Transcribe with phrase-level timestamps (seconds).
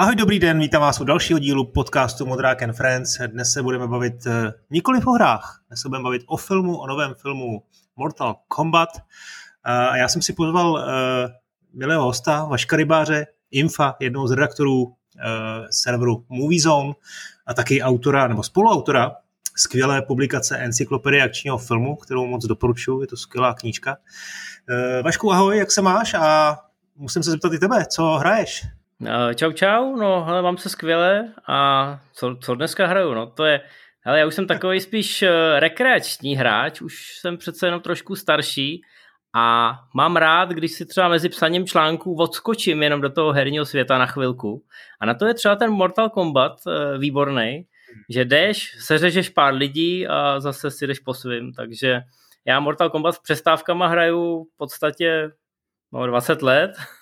[0.00, 3.18] Ahoj, dobrý den, vítám vás u dalšího dílu podcastu Modrák and Friends.
[3.26, 6.86] Dnes se budeme bavit eh, nikoli o hrách, dnes se budeme bavit o filmu, o
[6.86, 7.62] novém filmu
[7.96, 8.88] Mortal Kombat.
[8.96, 10.80] Eh, a já jsem si pozval uh,
[11.74, 14.94] milého hosta, Vaška Rybáře, Infa, jednoho z redaktorů
[15.70, 16.92] serveru Movie Zone
[17.46, 19.12] a taky autora nebo spoluautora
[19.56, 23.96] skvělé publikace Encyklopedie akčního filmu, kterou moc doporučuji, je to skvělá knížka.
[25.02, 26.58] Vašku, ahoj, jak se máš a
[26.96, 28.66] musím se zeptat i tebe, co hraješ?
[29.06, 33.44] Eh, čau, čau, no hele, mám se skvěle a co, co dneska hraju, no to
[33.44, 33.60] je,
[34.00, 38.80] hele, já už jsem takový spíš eh, rekreační hráč, už jsem přece jenom trošku starší
[39.36, 43.98] a mám rád, když si třeba mezi psaním článků odskočím jenom do toho herního světa
[43.98, 44.62] na chvilku.
[45.00, 47.66] A na to je třeba ten Mortal Kombat eh, výborný,
[48.08, 52.00] že jdeš, seřežeš pár lidí a zase si jdeš po svým, takže
[52.44, 55.30] já Mortal Kombat s přestávkama hraju v podstatě
[55.92, 56.70] no, 20 let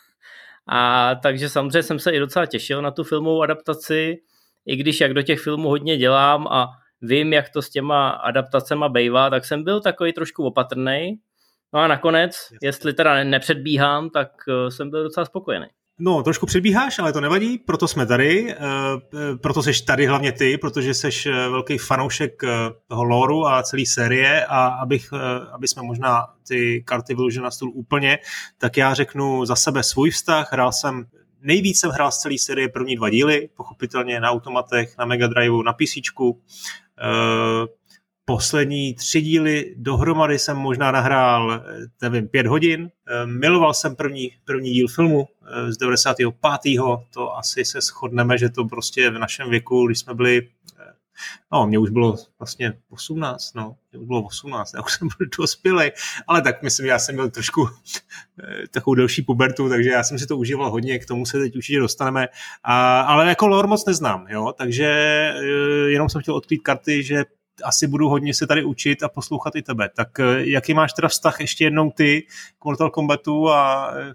[0.68, 4.16] a takže samozřejmě jsem se i docela těšil na tu filmovou adaptaci,
[4.66, 6.68] i když jak do těch filmů hodně dělám a
[7.02, 11.18] vím, jak to s těma adaptacema bejvá, tak jsem byl takový trošku opatrný.
[11.72, 15.66] No a nakonec, jestli teda nepředbíhám, tak eh, jsem byl docela spokojený.
[16.00, 20.32] No, trošku předbíháš, ale to nevadí, proto jsme tady, eh, eh, proto jsi tady hlavně
[20.32, 22.42] ty, protože jsi eh, velký fanoušek
[22.86, 25.10] toho loru a celé série a abych,
[25.52, 28.18] aby jsme možná ty karty vyložili na stůl úplně,
[28.58, 31.06] tak já řeknu za sebe svůj vztah, hrál jsem
[31.42, 35.62] Nejvíc jsem hrál z celé série první dva díly, pochopitelně na automatech, na Mega Driveu,
[35.62, 36.00] na PC
[38.28, 41.60] poslední tři díly dohromady jsem možná nahrál, eh,
[42.02, 42.90] nevím, pět hodin.
[43.08, 47.06] Eh, miloval jsem první, první díl filmu eh, z 95.
[47.14, 50.48] To asi se shodneme, že to prostě v našem věku, když jsme byli
[51.52, 55.26] No, mě už bylo vlastně 18, no, mě už bylo 18, já už jsem byl
[55.38, 55.90] dospělý,
[56.26, 57.68] ale tak myslím, já jsem byl trošku
[58.70, 61.78] takovou delší pubertu, takže já jsem si to užíval hodně, k tomu se teď určitě
[61.78, 62.28] dostaneme,
[62.64, 64.84] a, ale jako lore moc neznám, jo, takže
[65.86, 67.24] jenom jsem chtěl odkrýt karty, že
[67.64, 69.90] asi budu hodně se tady učit a poslouchat i tebe.
[69.96, 72.26] Tak eh, jaký máš teda vztah ještě jednou ty
[72.58, 74.14] k Mortal Kombatu a eh,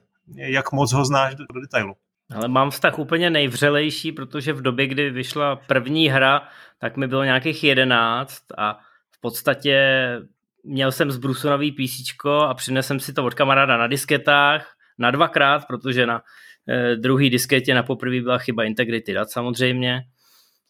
[0.51, 1.93] jak moc ho znáš do, do detailu?
[2.35, 6.47] Ale mám vztah úplně nejvřelejší, protože v době, kdy vyšla první hra,
[6.79, 8.79] tak mi bylo nějakých jedenáct a
[9.11, 9.77] v podstatě
[10.63, 15.67] měl jsem zbrusunový PC a přinesl jsem si to od kamaráda na disketách na dvakrát,
[15.67, 16.21] protože na
[16.67, 20.01] eh, druhý disketě na poprvé byla chyba integrity dat samozřejmě,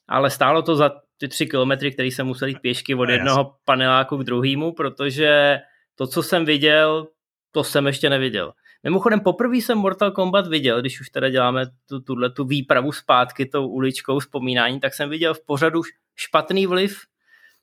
[0.08, 3.56] ale stálo to za ty tři kilometry, které jsem musel jít pěšky od no, jednoho
[3.66, 5.60] paneláku k druhému, protože
[5.96, 7.08] to, co jsem viděl,
[7.52, 8.54] to jsem ještě neviděl.
[8.84, 13.46] Mimochodem, poprvé jsem Mortal Kombat viděl, když už teda děláme tu, tuhle tu výpravu zpátky
[13.46, 15.82] tou uličkou vzpomínání, tak jsem viděl v pořadu
[16.16, 17.02] špatný vliv.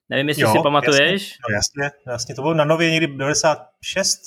[0.08, 1.22] Nevím, jestli jo, si pamatuješ.
[1.22, 4.20] Jasně, no jasně, jasně, to bylo na nově někdy 96.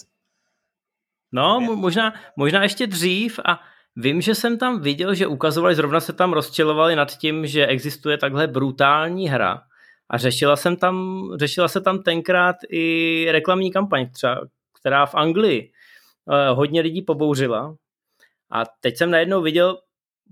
[1.31, 3.59] No, možná, možná ještě dřív a
[3.95, 8.17] Vím, že jsem tam viděl, že ukazovali, zrovna se tam rozčilovali nad tím, že existuje
[8.17, 9.61] takhle brutální hra
[10.09, 14.41] a řešila, jsem tam, řešila se tam tenkrát i reklamní kampaň, třeba,
[14.79, 15.71] která v Anglii
[16.31, 17.75] eh, hodně lidí pobouřila.
[18.51, 19.77] A teď jsem najednou viděl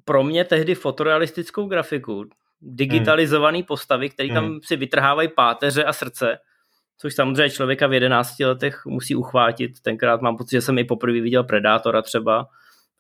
[0.06, 2.26] pro mě tehdy fotorealistickou grafiku,
[2.62, 3.66] digitalizované hmm.
[3.66, 4.60] postavy, které tam hmm.
[4.64, 6.38] si vytrhávají páteře a srdce,
[6.98, 9.72] což samozřejmě člověka v 11 letech musí uchvátit.
[9.82, 12.48] Tenkrát mám pocit, že jsem i poprvé viděl Predátora třeba,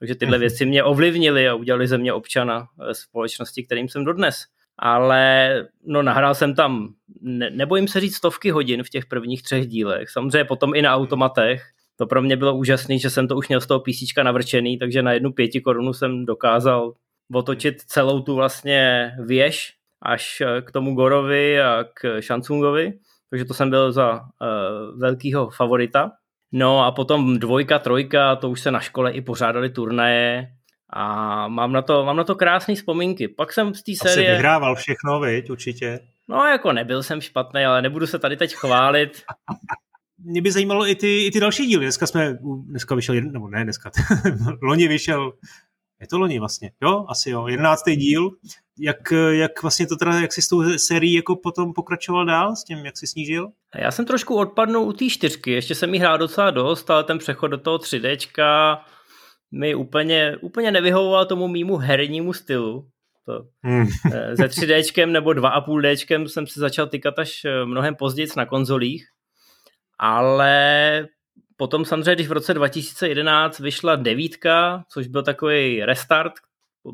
[0.02, 0.40] takže tyhle mhm.
[0.40, 4.36] věci mě ovlivnily a udělali ze mě občana společnosti, kterým jsem dodnes.
[4.78, 5.54] Ale
[5.86, 10.10] no, nahrál jsem tam, ne, nebojím se říct, stovky hodin v těch prvních třech dílech.
[10.10, 11.64] Samozřejmě potom i na automatech.
[11.96, 15.02] To pro mě bylo úžasné, že jsem to už měl z toho PC navrčený, takže
[15.02, 16.94] na jednu pěti korunu jsem dokázal
[17.34, 22.94] otočit celou tu vlastně věž až k tomu Gorovi a k Shansунgovi.
[23.30, 26.12] Takže to jsem byl za uh, velkého favorita.
[26.52, 30.48] No a potom dvojka, trojka, to už se na škole i pořádali turnaje
[30.94, 33.28] a mám na to, mám na to krásné vzpomínky.
[33.28, 34.28] Pak jsem z té série...
[34.28, 36.00] Asi vyhrával všechno, viď, určitě.
[36.30, 39.22] No jako nebyl jsem špatný, ale nebudu se tady teď chválit.
[40.26, 41.86] Mě by zajímalo i ty, i ty další díly.
[41.86, 43.92] Dneska jsme, dneska vyšel, jeden, nebo ne dneska,
[44.62, 45.34] loni vyšel,
[46.02, 48.30] je to loni vlastně, jo, asi jo, jedenáctý díl.
[48.80, 52.64] Jak, jak vlastně to teda, jak jsi s tou sérií jako potom pokračoval dál s
[52.64, 53.48] tím, jak jsi snížil?
[53.76, 57.18] Já jsem trošku odpadnul u té čtyřky, ještě jsem jí hrál docela dost, ale ten
[57.18, 58.78] přechod do toho 3Dčka
[59.52, 62.88] mi úplně, úplně nevyhovoval tomu mýmu hernímu stylu.
[63.26, 63.88] To, hmm.
[64.14, 69.06] Eh, se 3Dčkem nebo 2,5Dčkem jsem si začal tykat až eh, mnohem později na konzolích,
[70.00, 71.08] ale
[71.62, 76.34] potom samozřejmě, když v roce 2011 vyšla devítka, což byl takový restart,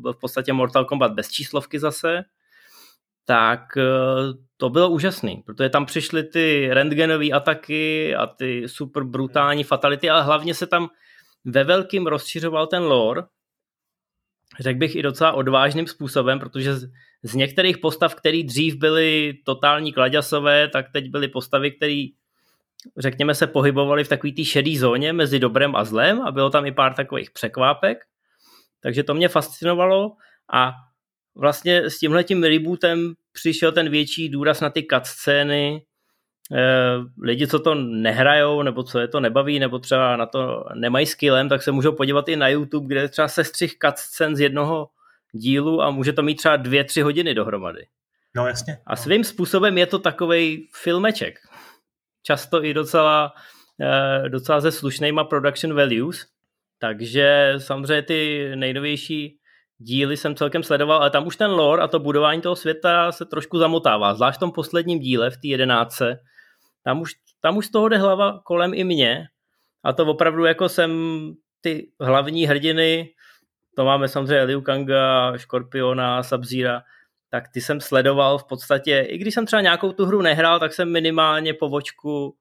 [0.00, 2.24] byl v podstatě Mortal Kombat bez číslovky zase,
[3.24, 3.82] tak eh,
[4.56, 10.22] to bylo úžasný, protože tam přišly ty rentgenové ataky a ty super brutální fatality, ale
[10.22, 10.88] hlavně se tam
[11.44, 13.22] ve velkým rozšiřoval ten lore.
[14.60, 16.90] Řekl bych i docela odvážným způsobem, protože z,
[17.22, 22.17] z některých postav, které dřív byly totální kladěsové, tak teď byly postavy, které
[22.98, 26.66] řekněme se pohybovaly v takové té šedé zóně mezi dobrem a zlem a bylo tam
[26.66, 27.98] i pár takových překvápek.
[28.82, 30.12] Takže to mě fascinovalo
[30.52, 30.72] a
[31.36, 35.82] vlastně s tímhletím rebootem přišel ten větší důraz na ty cutscény,
[36.52, 41.06] Eh, lidi, co to nehrajou, nebo co je to nebaví, nebo třeba na to nemají
[41.06, 44.88] skillem, tak se můžou podívat i na YouTube, kde je třeba sestřih cutscen z jednoho
[45.32, 47.86] dílu a může to mít třeba dvě, tři hodiny dohromady.
[48.36, 48.78] No jasně.
[48.86, 51.38] A svým způsobem je to takový filmeček.
[52.28, 53.32] Často i docela,
[53.80, 56.26] eh, docela se slušnýma production values,
[56.78, 59.38] takže samozřejmě ty nejnovější
[59.78, 63.24] díly jsem celkem sledoval, ale tam už ten lore a to budování toho světa se
[63.24, 66.20] trošku zamotává, zvlášť v tom posledním díle, v té jedenáctce,
[66.84, 69.26] tam už, tam už z toho jde hlava kolem i mě
[69.84, 70.92] a to opravdu jako jsem
[71.60, 73.08] ty hlavní hrdiny,
[73.76, 76.82] to máme samozřejmě Liu Kanga, Škorpiona, Sabzíra,
[77.30, 80.74] tak ty jsem sledoval v podstatě, i když jsem třeba nějakou tu hru nehrál, tak
[80.74, 82.34] jsem minimálně po vočku uh,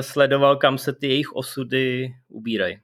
[0.00, 2.78] sledoval, kam se ty jejich osudy ubírají.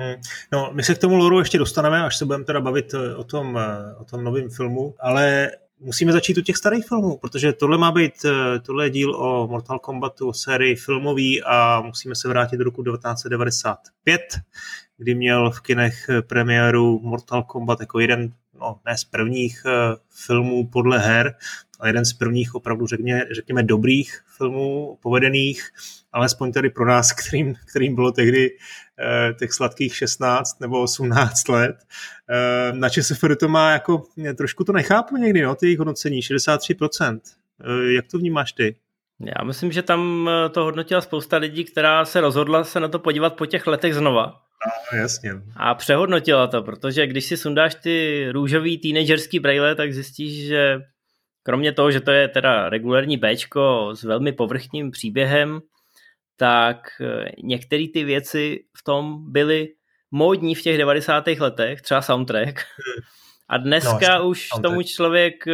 [0.00, 0.14] Hmm.
[0.52, 3.24] No, my se k tomu loru ještě dostaneme, až se budeme teda bavit eh, o
[3.24, 5.50] tom, eh, o tom novém filmu, ale
[5.80, 9.48] musíme začít u těch starých filmů, protože tohle má být, eh, tohle je díl o
[9.48, 14.20] Mortal Kombatu, o sérii filmový a musíme se vrátit do roku 1995,
[14.98, 19.72] kdy měl v kinech premiéru Mortal Kombat jako jeden, no ne z prvních uh,
[20.26, 21.34] filmů podle her,
[21.80, 25.70] ale jeden z prvních opravdu řekně, řekněme dobrých filmů, povedených,
[26.12, 31.76] alespoň tedy pro nás, kterým, kterým bylo tehdy eh, těch sladkých 16 nebo 18 let.
[32.30, 34.02] Eh, na ČSFR to má jako,
[34.36, 37.20] trošku to nechápu někdy, no, ty jejich hodnocení, 63%.
[37.60, 38.76] Eh, jak to vnímáš ty?
[39.20, 42.98] Já myslím, že tam eh, to hodnotila spousta lidí, která se rozhodla se na to
[42.98, 44.45] podívat po těch letech znova.
[44.66, 45.32] No, jasně.
[45.56, 50.80] A přehodnotila to, protože když si sundáš ty růžový teenagerský brejle, tak zjistíš, že
[51.42, 55.60] kromě toho, že to je teda regulární Bčko s velmi povrchním příběhem,
[56.36, 59.68] tak eh, některé ty věci v tom byly
[60.10, 61.26] módní v těch 90.
[61.26, 62.60] letech, třeba soundtrack.
[63.48, 65.52] A dneska no, už tomu člověk, eh,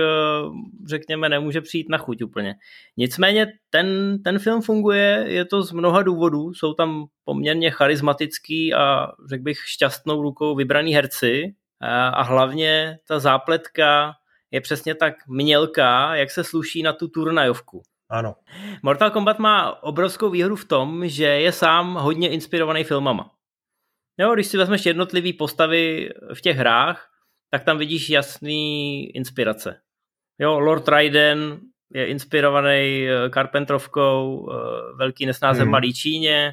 [0.86, 2.54] řekněme, nemůže přijít na chuť úplně.
[2.96, 9.08] Nicméně ten, ten film funguje, je to z mnoha důvodů, jsou tam poměrně charismatický a
[9.28, 14.12] řekl bych šťastnou rukou vybraný herci a, a hlavně ta zápletka
[14.50, 17.82] je přesně tak mělká, jak se sluší na tu turnajovku.
[18.10, 18.34] Ano.
[18.82, 23.30] Mortal Kombat má obrovskou výhodu v tom, že je sám hodně inspirovaný filmama.
[24.18, 27.12] Jo, když si vezmeš jednotlivý postavy v těch hrách,
[27.52, 29.81] tak tam vidíš jasný inspirace.
[30.38, 31.60] Jo, Lord Raiden
[31.94, 34.56] je inspirovaný eh, Carpentrovkou, eh,
[34.96, 35.70] velký nesnáze hmm.
[35.70, 36.52] Malý Číně,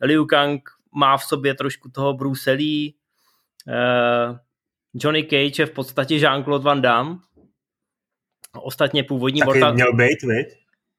[0.00, 0.62] Liu Kang
[0.94, 2.94] má v sobě trošku toho Bruce Lee,
[3.68, 4.38] eh,
[4.94, 7.16] Johnny Cage je v podstatě Jean-Claude Van Damme,
[8.62, 9.74] ostatně původní Taky Mortal...
[9.74, 10.46] měl být, viď?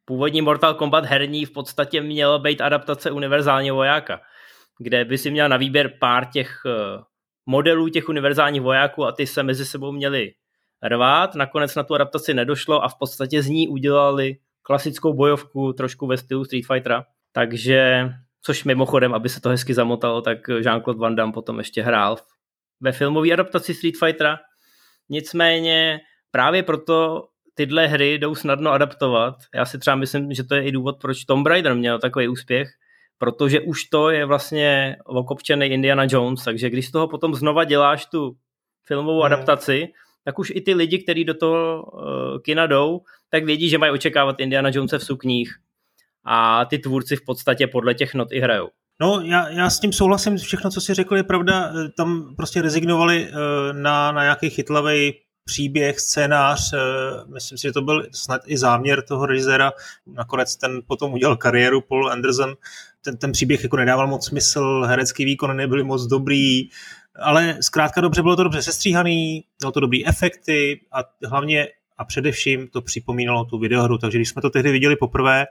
[0.06, 4.22] Původní Mortal Kombat herní v podstatě měl být adaptace univerzálního vojáka,
[4.80, 6.62] kde by si měl na výběr pár těch
[7.50, 10.34] modelů těch univerzálních vojáků a ty se mezi sebou měli
[10.88, 11.36] rvát.
[11.36, 16.18] Nakonec na tu adaptaci nedošlo a v podstatě z ní udělali klasickou bojovku trošku ve
[16.18, 17.06] stylu Street Fightera.
[17.32, 18.10] Takže,
[18.42, 22.18] což mimochodem, aby se to hezky zamotalo, tak Jean-Claude Van Damme potom ještě hrál
[22.82, 24.40] ve filmové adaptaci Street Fightera.
[25.10, 26.00] Nicméně
[26.32, 29.36] právě proto tyhle hry jdou snadno adaptovat.
[29.56, 32.70] Já si třeba myslím, že to je i důvod, proč Tomb Raider měl takový úspěch,
[33.20, 38.06] protože už to je vlastně okopčený Indiana Jones, takže když z toho potom znova děláš
[38.06, 38.36] tu
[38.86, 39.26] filmovou hmm.
[39.26, 39.88] adaptaci,
[40.26, 42.02] tak už i ty lidi, kteří do toho uh,
[42.42, 45.56] kina jdou, tak vědí, že mají očekávat Indiana Jonese v sukních
[46.26, 48.70] a ty tvůrci v podstatě podle těch not i hrajou.
[49.02, 51.72] No, já, já s tím souhlasím, všechno, co si řekl, je pravda.
[51.98, 53.38] Tam prostě rezignovali uh,
[53.74, 55.14] na, na nějaký chytlavý
[55.50, 56.78] příběh, scénář, eh,
[57.34, 59.72] myslím si, že to byl snad i záměr toho režiséra,
[60.08, 62.56] nakonec ten potom udělal kariéru Paul Anderson,
[63.02, 66.70] ten, ten příběh jako nedával moc smysl, herecký výkon nebyl moc dobrý,
[67.16, 72.68] ale zkrátka dobře, bylo to dobře sestříhaný, bylo to dobrý efekty a hlavně a především
[72.68, 75.46] to připomínalo tu videohru, takže když jsme to tehdy viděli poprvé,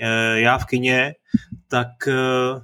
[0.00, 1.14] eh, já v kině,
[1.68, 2.60] tak eh,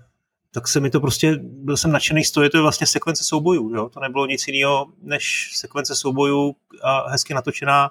[0.54, 3.74] tak se mi to prostě, byl jsem nadšený z toho, je to vlastně sekvence soubojů,
[3.74, 3.88] jo?
[3.88, 7.90] to nebylo nic jiného než sekvence soubojů a hezky natočená,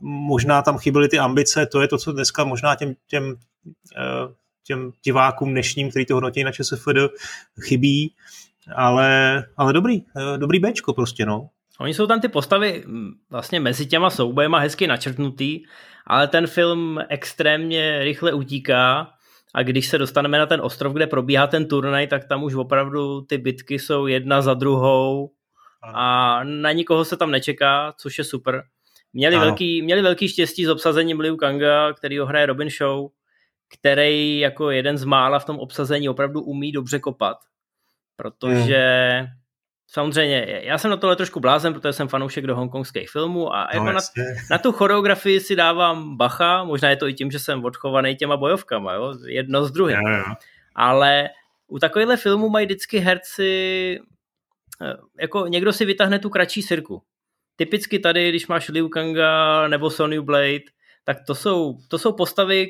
[0.00, 3.36] možná tam chyběly ty ambice, to je to, co dneska možná těm, těm,
[3.96, 4.34] eh,
[4.66, 7.10] těm divákům dnešním, který to hodnotí na ČSFD,
[7.60, 8.14] chybí,
[8.76, 11.48] ale, ale dobrý, eh, dobrý Bčko prostě, no.
[11.78, 15.62] Oni jsou tam ty postavy mm, vlastně mezi těma soubojema hezky načrtnutý,
[16.06, 19.12] ale ten film extrémně rychle utíká
[19.54, 23.20] a když se dostaneme na ten ostrov, kde probíhá ten turnaj, tak tam už opravdu
[23.20, 25.30] ty bitky jsou jedna za druhou
[25.94, 28.64] a na nikoho se tam nečeká, což je super.
[29.12, 33.10] Měli, velký, měli velký štěstí s obsazením Liu Kanga, který ho hraje Robin Show,
[33.78, 37.36] který jako jeden z mála v tom obsazení opravdu umí dobře kopat.
[38.16, 38.78] Protože
[39.20, 39.39] hmm.
[39.92, 43.80] Samozřejmě, já jsem na tohle trošku blázen, protože jsem fanoušek do hongkongských filmů a no,
[43.80, 44.00] jako na,
[44.50, 48.36] na tu choreografii si dávám bacha, možná je to i tím, že jsem odchovaný těma
[48.36, 49.14] bojovkama, jo?
[49.26, 49.96] jedno z druhým.
[49.96, 50.34] Jo, jo.
[50.74, 51.28] Ale
[51.66, 53.98] u takovýchhle filmů mají vždycky herci,
[54.82, 57.02] eh, jako někdo si vytáhne tu kratší sirku.
[57.56, 60.70] Typicky tady, když máš Liu Kanga nebo Sony Blade,
[61.04, 62.66] tak to jsou, to jsou postavy,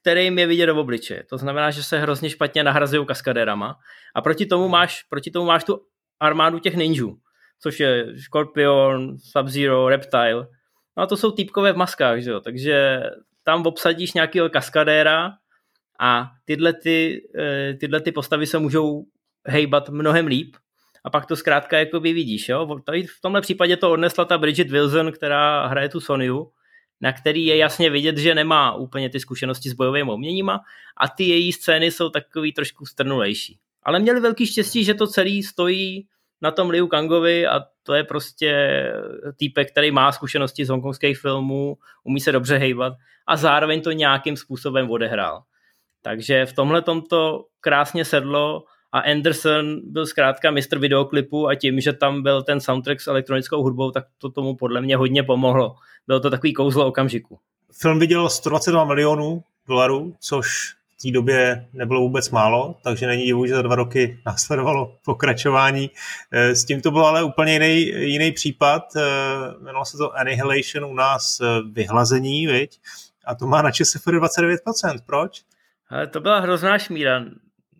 [0.00, 1.22] kterým je vidět do obliče.
[1.30, 3.76] To znamená, že se hrozně špatně nahrazují kaskadérama.
[4.14, 5.80] A proti tomu máš, proti tomu máš tu
[6.20, 7.18] armádu těch ninjů,
[7.62, 10.46] což je Scorpion, Sub-Zero, Reptile.
[10.96, 12.40] No a to jsou týpkové v maskách, že jo?
[12.40, 13.00] takže
[13.44, 15.32] tam obsadíš nějakého kaskadéra
[16.00, 19.04] a tyhle, ty, eh, tyhle ty postavy se můžou
[19.46, 20.56] hejbat mnohem líp
[21.04, 22.48] a pak to zkrátka jakoby vidíš.
[22.48, 22.78] Jo?
[22.86, 26.50] Tady v tomhle případě to odnesla ta Bridget Wilson, která hraje tu Sonyu,
[27.00, 30.60] na který je jasně vidět, že nemá úplně ty zkušenosti s bojovými uměníma
[30.96, 33.58] a ty její scény jsou takový trošku strnulejší.
[33.88, 36.06] Ale měli velký štěstí, že to celý stojí
[36.42, 38.82] na tom Liu Kangovi a to je prostě
[39.36, 42.92] týpek, který má zkušenosti z hongkongských filmů, umí se dobře hejbat
[43.26, 45.42] a zároveň to nějakým způsobem odehrál.
[46.02, 51.92] Takže v tomhle to krásně sedlo a Anderson byl zkrátka mistr videoklipu a tím, že
[51.92, 55.74] tam byl ten soundtrack s elektronickou hudbou, tak to tomu podle mě hodně pomohlo.
[56.06, 57.38] Bylo to takový kouzlo okamžiku.
[57.72, 63.46] Film viděl 122 milionů dolarů, což v té době nebylo vůbec málo, takže není divu,
[63.46, 65.90] že za dva roky následovalo pokračování.
[66.32, 67.80] Eh, s tím to byl ale úplně jiný,
[68.12, 68.82] jiný případ.
[68.96, 69.00] Eh,
[69.60, 72.80] jmenovalo se to Annihilation u nás eh, vyhlazení, viď?
[73.24, 74.58] a to má na ČSFR 29%.
[75.06, 75.42] Proč?
[75.90, 77.24] Ale to byla hrozná šmíra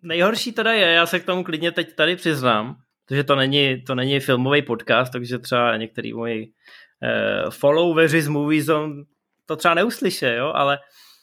[0.03, 3.95] nejhorší teda je, já se k tomu klidně teď tady přiznám, protože to není, to
[3.95, 9.03] není filmový podcast, takže třeba některý moji uh, followeři z Movie Zone
[9.45, 10.79] to třeba neuslyše, jo, ale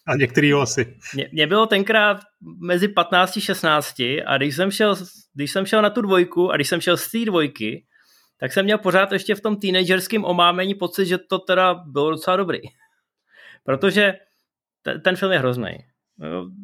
[0.07, 0.97] a některý asi.
[1.15, 2.21] Mě, mě bylo tenkrát
[2.61, 4.97] mezi 15 a 16 a když jsem, šel,
[5.35, 7.85] když jsem šel na tu dvojku a když jsem šel z té dvojky,
[8.41, 12.37] tak jsem měl pořád ještě v tom teenagerském omámení pocit, že to teda bylo docela
[12.37, 12.59] dobrý.
[13.65, 14.15] Protože
[14.83, 15.71] ten, ten film je hrozný.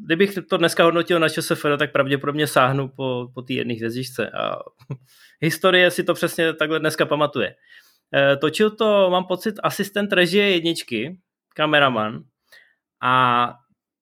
[0.06, 4.30] Kdybych to dneska hodnotil na ČSFD, tak pravděpodobně sáhnu po, po té jedné hvězdičce.
[4.30, 4.56] A
[5.40, 7.54] historie si to přesně takhle dneska pamatuje.
[8.14, 11.18] E, točil to, mám pocit, asistent režie jedničky,
[11.54, 12.22] kameraman.
[13.02, 13.54] A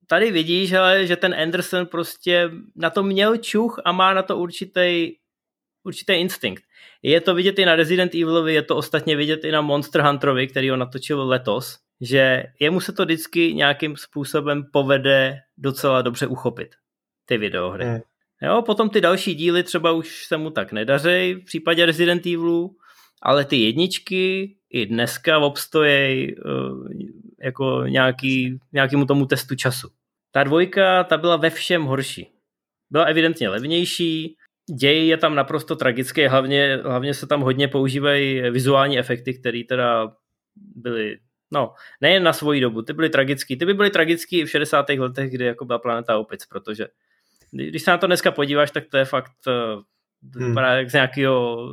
[0.07, 4.39] tady vidíš, že, že ten Anderson prostě na to měl čuch a má na to
[4.39, 5.13] určitý,
[5.85, 6.63] určitý instinkt.
[7.03, 10.49] Je to vidět i na Resident Evilovi, je to ostatně vidět i na Monster Hunterovi,
[10.49, 16.69] který ho natočil letos že jemu se to vždycky nějakým způsobem povede docela dobře uchopit,
[17.27, 17.85] ty videohry.
[17.85, 18.01] Hmm.
[18.43, 22.77] Jo, potom ty další díly třeba už se mu tak nedaří v případě Resident Evilu,
[23.23, 26.89] ale ty jedničky i dneska obstojí uh,
[27.43, 29.89] jako nějaký, nějakému tomu testu času.
[30.33, 32.31] Ta dvojka, ta byla ve všem horší.
[32.91, 34.37] Byla evidentně levnější,
[34.79, 40.13] děj je tam naprosto tragický, hlavně, hlavně se tam hodně používají vizuální efekty, které teda
[40.57, 41.19] byly
[41.53, 43.59] No, nejen na svoji dobu, ty byly tragický.
[43.59, 44.89] Ty by byly tragický i v 60.
[44.89, 46.87] letech, kdy jako byla planeta opic, protože
[47.53, 50.57] když se na to dneska podíváš, tak to je fakt uh, hmm.
[50.57, 51.69] jak z nějakého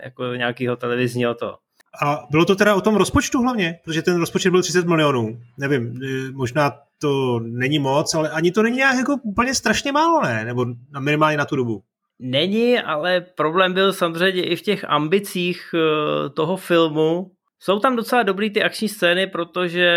[0.00, 1.58] jako nějakého televizního to.
[2.02, 5.38] A bylo to teda o tom rozpočtu hlavně, protože ten rozpočet byl 30 milionů.
[5.58, 10.22] Nevím, eh, možná to není moc, ale ani to není nějak jako úplně strašně málo,
[10.22, 10.44] ne?
[10.44, 10.66] Nebo
[11.00, 11.82] minimálně na tu dobu.
[12.20, 18.22] Není, ale problém byl samozřejmě i v těch ambicích eh, toho filmu, jsou tam docela
[18.22, 19.90] dobrý ty akční scény, protože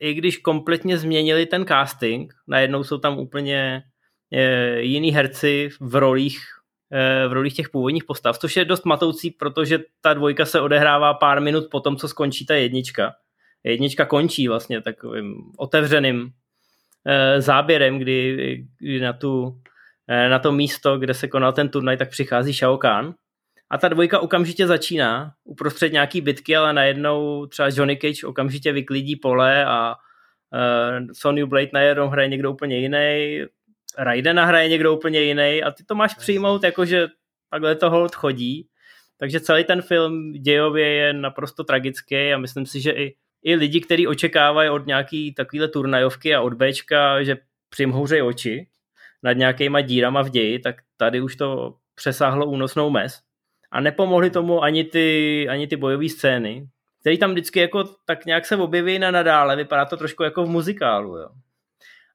[0.00, 3.82] i když kompletně změnili ten casting, najednou jsou tam úplně
[4.32, 6.38] e, jiný herci v rolích,
[7.28, 11.40] v rolích těch původních postav, což je dost matoucí, protože ta dvojka se odehrává pár
[11.40, 13.14] minut po tom, co skončí ta jednička.
[13.64, 16.30] Jednička končí vlastně takovým otevřeným
[17.06, 18.66] e, záběrem, kdy,
[19.00, 19.60] na, tu,
[20.08, 23.14] e, na to místo, kde se konal ten turnaj, tak přichází Shao Kahn
[23.70, 29.16] a ta dvojka okamžitě začíná uprostřed nějaký bitky, ale najednou třeba Johnny Cage okamžitě vyklidí
[29.16, 33.40] pole a uh, Sony Blade najednou hraje někdo úplně jiný,
[33.98, 37.06] Raiden hraje někdo úplně jiný a ty to máš přijmout jako, že
[37.50, 38.68] takhle to hold chodí.
[39.18, 43.80] Takže celý ten film dějově je naprosto tragický a myslím si, že i, i lidi,
[43.80, 47.36] kteří očekávají od nějaký takovýhle turnajovky a od Bčka, že
[47.68, 48.68] přimhouřejí oči
[49.22, 53.20] nad nějakýma dírama v ději, tak tady už to přesáhlo únosnou mez
[53.70, 56.68] a nepomohly tomu ani ty, ani ty bojové scény,
[57.00, 60.48] které tam vždycky jako tak nějak se objeví na nadále, vypadá to trošku jako v
[60.48, 61.28] muzikálu, jo.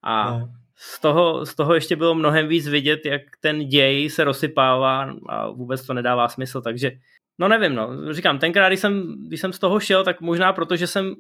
[0.04, 0.50] A no.
[0.80, 5.50] Z, toho, z toho ještě bylo mnohem víc vidět, jak ten děj se rozsypává a
[5.50, 6.92] vůbec to nedává smysl, takže
[7.40, 8.14] No nevím, no.
[8.14, 11.16] Říkám, tenkrát, když jsem, když jsem z toho šel, tak možná proto, že jsem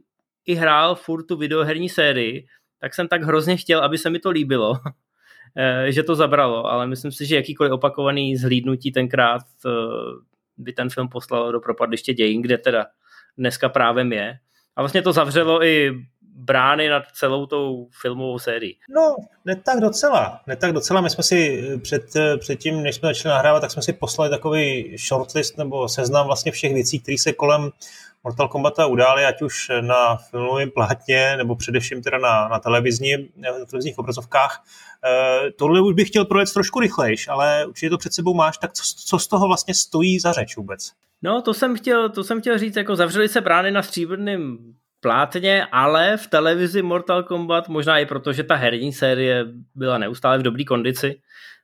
[0.45, 2.47] i hrál furt tu videoherní sérii,
[2.79, 4.73] tak jsem tak hrozně chtěl, aby se mi to líbilo,
[5.57, 9.69] eh, že to zabralo, ale myslím si, že jakýkoliv opakovaný zhlídnutí tenkrát eh,
[10.57, 12.85] by ten film poslal do propadliště dějin, kde teda
[13.37, 14.39] dneska právem je.
[14.75, 16.05] A vlastně to zavřelo i
[16.39, 18.77] brány nad celou tou filmovou sérií.
[18.95, 19.15] No,
[19.45, 20.41] ne tak docela.
[20.47, 21.01] Ne tak docela.
[21.01, 22.03] My jsme si před,
[22.39, 26.73] předtím, než jsme začali nahrávat, tak jsme si poslali takový shortlist nebo seznam vlastně všech
[26.73, 27.71] věcí, které se kolem
[28.23, 33.51] Mortal Kombata udály, ať už na filmovém plátně, nebo především teda na, na, televizní, na
[33.51, 34.63] televizních obrazovkách.
[35.05, 38.73] E, tohle už bych chtěl projet trošku rychlejš, ale určitě to před sebou máš, tak
[38.73, 40.91] co, co z toho vlastně stojí za řeč vůbec?
[41.21, 44.57] No, to jsem chtěl, to jsem chtěl říct, jako zavřeli se brány na stříbrném
[44.99, 50.37] plátně, ale v televizi Mortal Kombat, možná i proto, že ta herní série byla neustále
[50.37, 51.21] v dobré kondici,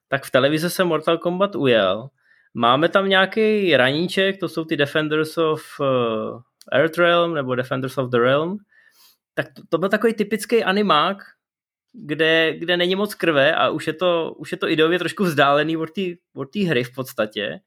[0.08, 2.10] tak v televizi se Mortal Kombat ujel.
[2.54, 8.18] Máme tam nějaký raníček, to jsou ty Defenders of uh, Earthrealm nebo Defenders of the
[8.18, 8.58] Realm.
[9.34, 11.18] Tak to, to byl takový typický animák,
[11.94, 15.78] kde, kde není moc krve a už je to, už je to ideově trošku vzdálený
[15.78, 16.02] od té
[16.36, 17.60] od hry v podstatě.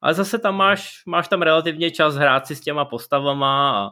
[0.00, 3.90] Ale zase tam máš, máš tam relativně čas hrát si s těma postavama a,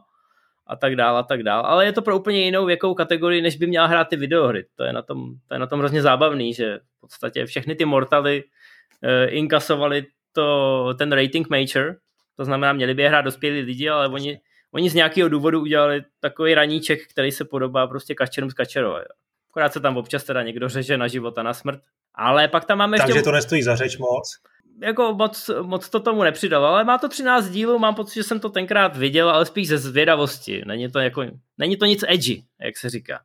[0.66, 1.66] a tak dál a tak dál.
[1.66, 4.64] Ale je to pro úplně jinou věkou kategorii, než by měla hrát ty videohry.
[4.74, 7.84] To je na tom, to je na tom hrozně zábavný, že v podstatě všechny ty
[7.84, 11.96] Mortaly uh, inkasovali to, ten rating major,
[12.36, 14.40] to znamená, měli by je hrát dospělí lidi, ale oni,
[14.72, 19.04] oni z nějakého důvodu udělali takový raníček, který se podobá prostě kačerům z kačerové.
[19.50, 21.80] Akorát se tam občas teda někdo řeže na život a na smrt.
[22.14, 23.24] Ale pak tam máme Takže ještě...
[23.24, 24.36] to nestojí za řeč moc?
[24.82, 28.40] Jako moc, moc to tomu nepřidalo, ale má to 13 dílů, mám pocit, že jsem
[28.40, 30.62] to tenkrát viděl, ale spíš ze zvědavosti.
[30.66, 31.24] Není to, jako,
[31.58, 33.20] není to nic edgy, jak se říká.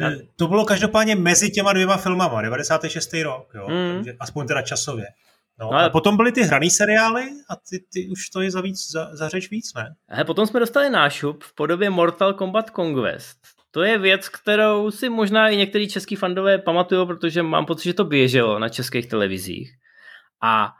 [0.00, 3.22] Eh, to bylo každopádně mezi těma dvěma filmama, 96.
[3.22, 3.68] rok, jo?
[3.68, 3.94] Mm.
[3.94, 5.06] Takže aspoň teda časově.
[5.60, 8.60] No, no, a potom byly ty hraný seriály a ty, ty už to je za,
[8.60, 9.94] víc, za, za řeč víc, ne?
[10.08, 13.38] A potom jsme dostali nášup v podobě Mortal Kombat Conquest.
[13.70, 17.94] To je věc, kterou si možná i některý český fandové pamatují, protože mám pocit, že
[17.94, 19.79] to běželo na českých televizích.
[20.42, 20.72] A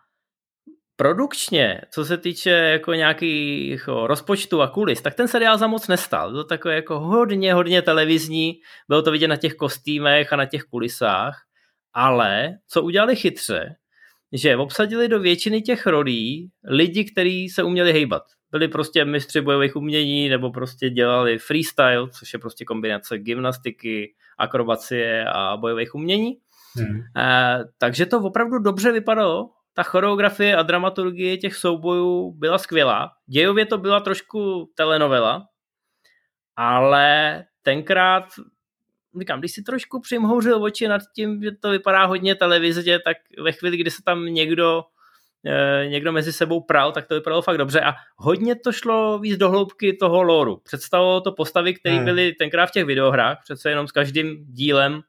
[0.96, 6.33] produkčně, co se týče jako nějakých rozpočtu a kulis, tak ten seriál za moc nestal.
[6.33, 8.55] Byl takový jako hodně, hodně televizní,
[8.88, 11.42] bylo to vidět na těch kostýmech a na těch kulisách,
[11.92, 13.75] ale co udělali chytře,
[14.33, 18.23] že obsadili do většiny těch rolí lidi, kteří se uměli hejbat.
[18.51, 25.25] Byli prostě mistři bojových umění nebo prostě dělali freestyle, což je prostě kombinace gymnastiky, akrobacie
[25.25, 26.37] a bojových umění.
[26.76, 27.00] Hmm.
[27.16, 29.50] E, takže to opravdu dobře vypadalo.
[29.74, 33.11] Ta choreografie a dramaturgie těch soubojů byla skvělá.
[33.26, 35.46] Dějově to byla trošku telenovela,
[36.56, 38.24] ale tenkrát
[39.18, 43.52] říkám, když si trošku přimhouřil oči nad tím, že to vypadá hodně televizě, tak ve
[43.52, 44.83] chvíli, kdy se tam někdo
[45.46, 49.37] eh, někdo mezi sebou pral, tak to vypadalo fakt dobře a hodně to šlo víc
[49.37, 50.56] do hloubky toho loru.
[50.56, 52.04] Představovalo to postavy, které hmm.
[52.04, 55.02] byly tenkrát v těch videohrách, přece jenom s každým dílem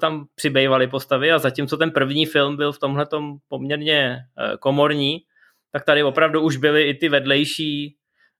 [0.00, 3.06] tam přibývaly postavy a zatímco ten první film byl v tomhle
[3.48, 5.18] poměrně uh, komorní,
[5.72, 7.96] tak tady opravdu už byly i ty vedlejší,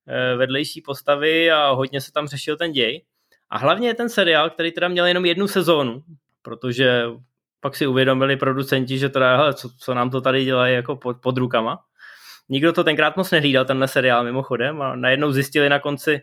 [0.09, 3.05] uh, vedlejší postavy a hodně se tam řešil ten děj.
[3.51, 6.03] A hlavně je ten seriál, který teda měl jenom jednu sezónu,
[6.43, 7.05] protože
[7.61, 11.17] pak si uvědomili producenti, že teda, hele, co, co nám to tady dělají jako pod,
[11.23, 11.79] pod rukama.
[12.49, 16.23] Nikdo to tenkrát moc nehlídal, tenhle seriál mimochodem a najednou zjistili na konci,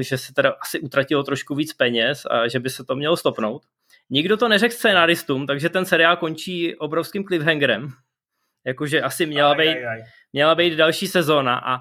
[0.00, 3.62] že se teda asi utratilo trošku víc peněz a že by se to mělo stopnout.
[4.10, 7.88] Nikdo to neřekl scénaristům, takže ten seriál končí obrovským cliffhangerem.
[8.66, 9.76] Jakože asi měla být,
[10.32, 11.78] měla být další sezóna a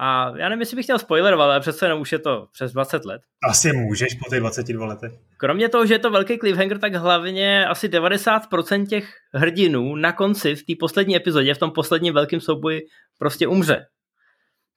[0.00, 3.04] a já nevím, jestli bych chtěl spoilerovat, ale přece jenom už je to přes 20
[3.04, 3.22] let.
[3.50, 5.12] Asi můžeš po těch 22 letech.
[5.36, 10.54] Kromě toho, že je to velký cliffhanger, tak hlavně asi 90% těch hrdinů na konci
[10.54, 12.80] v té poslední epizodě, v tom posledním velkém souboji
[13.18, 13.86] prostě umře.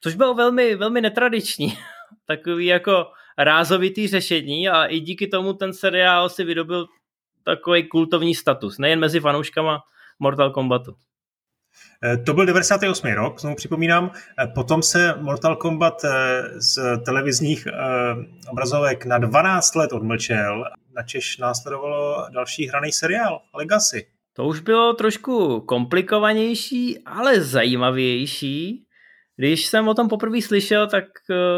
[0.03, 1.77] Což bylo velmi, velmi netradiční.
[2.37, 3.05] Takový jako
[3.37, 6.85] rázovitý řešení a i díky tomu ten seriál si vydobil
[7.43, 9.79] takový kultovní status, nejen mezi fanouškama
[10.19, 10.95] Mortal Kombatu.
[12.03, 13.13] Eh, to byl 98.
[13.13, 14.11] rok, znovu připomínám.
[14.39, 16.09] Eh, potom se Mortal Kombat eh,
[16.61, 17.67] z televizních
[18.51, 20.63] obrazovek na 12 let odmlčel.
[20.95, 24.07] Na Češ následovalo další hraný seriál Legacy.
[24.33, 28.85] To už bylo trošku komplikovanější, ale zajímavější.
[29.41, 31.05] Když jsem o tom poprvé slyšel, tak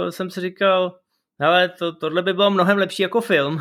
[0.10, 1.00] jsem si říkal,
[1.40, 3.60] ale to, tohle by bylo mnohem lepší jako film.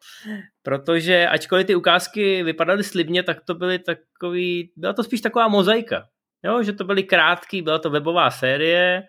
[0.62, 6.08] Protože ačkoliv ty ukázky vypadaly slibně, tak to byly takový, byla to spíš taková mozaika.
[6.42, 9.02] Jo, že to byly krátký, byla to webová série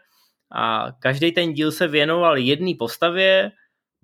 [0.52, 3.52] a každý ten díl se věnoval jedné postavě,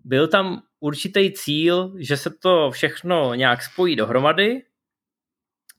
[0.06, 4.62] byl tam určitý cíl, že se to všechno nějak spojí dohromady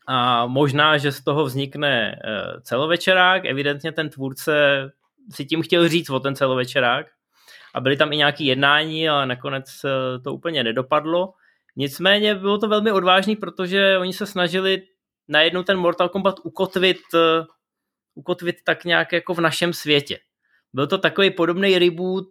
[0.07, 3.45] a možná, že z toho vznikne eh, celovečerák.
[3.45, 4.53] Evidentně ten tvůrce
[5.31, 7.07] si tím chtěl říct o ten celovečerák
[7.75, 11.35] a byly tam i nějaké jednání, ale nakonec eh, to úplně nedopadlo.
[11.77, 14.83] Nicméně bylo to velmi odvážný, protože oni se snažili
[15.29, 17.45] najednou ten Mortal Kombat ukotvit, eh,
[18.15, 20.19] ukotvit tak nějak jako v našem světě.
[20.73, 22.29] Byl to takový podobný reboot,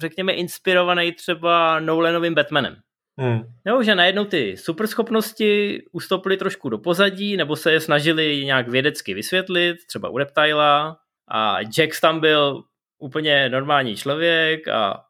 [0.00, 2.76] řekněme inspirovaný třeba Nolanovým Batmanem.
[3.18, 3.40] Hmm.
[3.66, 9.14] Jo, že najednou ty superschopnosti ustoupily trošku do pozadí, nebo se je snažili nějak vědecky
[9.14, 10.96] vysvětlit, třeba u Reptila,
[11.30, 12.62] a Jax tam byl
[12.98, 15.02] úplně normální člověk a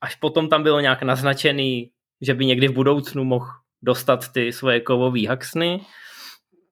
[0.00, 3.46] až potom tam bylo nějak naznačený, že by někdy v budoucnu mohl
[3.82, 5.80] dostat ty svoje kovové haxny.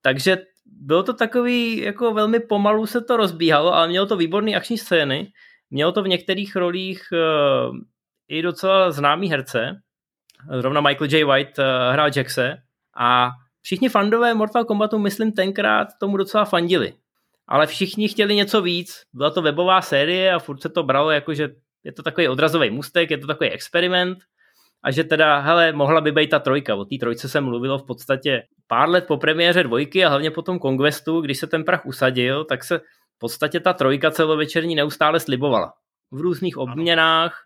[0.02, 4.78] Takže bylo to takový, jako velmi pomalu se to rozbíhalo, ale mělo to výborné akční
[4.78, 5.32] scény.
[5.70, 7.76] Mělo to v některých rolích uh,
[8.28, 9.80] i docela známý herce,
[10.58, 11.24] zrovna Michael J.
[11.24, 12.56] White uh, hrál Jaxe
[12.98, 16.92] a všichni fandové Mortal Kombatu, myslím, tenkrát tomu docela fandili.
[17.48, 19.02] Ale všichni chtěli něco víc.
[19.12, 21.48] Byla to webová série a furt se to bralo jako, že
[21.84, 24.18] je to takový odrazový mustek, je to takový experiment
[24.84, 26.74] a že teda, hele, mohla by být ta trojka.
[26.74, 30.42] O té trojce se mluvilo v podstatě pár let po premiéře dvojky a hlavně po
[30.42, 35.20] tom Conquestu, když se ten prach usadil, tak se v podstatě ta trojka celovečerní neustále
[35.20, 35.72] slibovala.
[36.10, 37.44] V různých obměnách,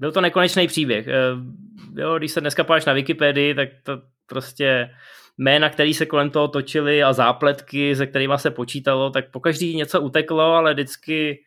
[0.00, 1.08] byl to nekonečný příběh.
[1.08, 1.12] Eh,
[2.00, 4.90] jo, když se dneska páš na Wikipedii, tak to prostě
[5.38, 9.76] jména, které se kolem toho točily a zápletky, se kterými se počítalo, tak po každý
[9.76, 11.44] něco uteklo, ale vždycky,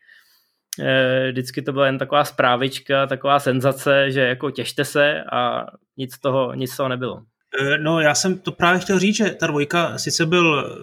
[0.80, 6.18] eh, vždycky to byla jen taková zprávička, taková senzace, že jako těšte se a nic
[6.18, 7.22] toho, nic toho nebylo.
[7.60, 10.76] Eh, no já jsem to právě chtěl říct, že ta dvojka sice byl,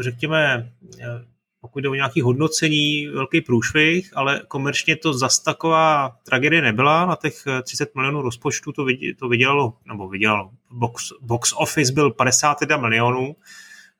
[0.00, 0.68] řekněme,
[1.62, 7.06] pokud jde o nějaké hodnocení, velký průšvih, ale komerčně to zas taková tragédie nebyla.
[7.06, 12.10] Na těch 30 milionů rozpočtu to, vidě, to vydělalo, nebo vydělalo, box, box office byl
[12.10, 13.36] 51 milionů,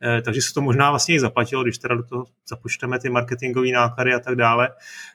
[0.03, 3.68] eh, takže se to možná vlastně i zaplatilo, když teda do toho započteme ty marketingové
[3.68, 4.68] náklady a tak dále.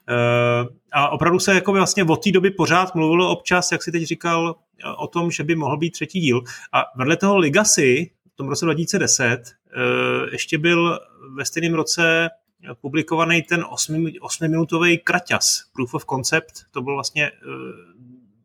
[0.09, 4.03] Eh, a opravdu se jako vlastně od té doby pořád mluvilo občas, jak si teď
[4.03, 4.55] říkal,
[4.97, 6.41] o tom, že by mohl být třetí díl.
[6.73, 9.79] A vedle toho Legacy v tom roce 2010 eh,
[10.31, 10.99] ještě byl
[11.35, 12.29] ve stejném roce
[12.81, 17.47] publikovaný ten 8-minutový kraťas, Proof of Concept, to byl vlastně uh,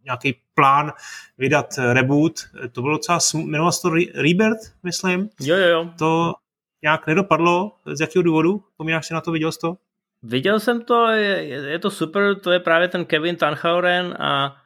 [0.05, 0.93] nějaký plán
[1.39, 2.33] vydat reboot,
[2.73, 5.29] to bylo docela, jmenovalo se to Rebirth, myslím.
[5.41, 5.91] Jo, jo, jo.
[5.99, 6.35] To
[6.83, 8.65] nějak nedopadlo, z jakého důvodu?
[8.77, 9.77] Pomínáš si na to, viděl jsi to?
[10.23, 14.57] Viděl jsem to, je, je to super, to je právě ten Kevin Tanhauren a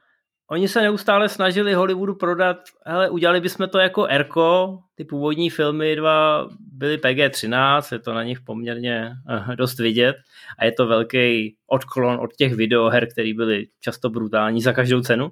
[0.51, 5.97] Oni se neustále snažili Hollywoodu prodat, hele, udělali bychom to jako Erko, ty původní filmy
[5.97, 10.17] dva byly PG-13, je to na nich poměrně uh, dost vidět
[10.59, 15.31] a je to velký odklon od těch videoher, které byly často brutální za každou cenu.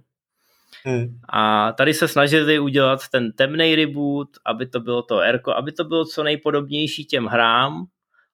[0.85, 1.19] Hmm.
[1.29, 5.85] A tady se snažili udělat ten temný reboot, aby to bylo to Erko, aby to
[5.85, 7.85] bylo co nejpodobnější těm hrám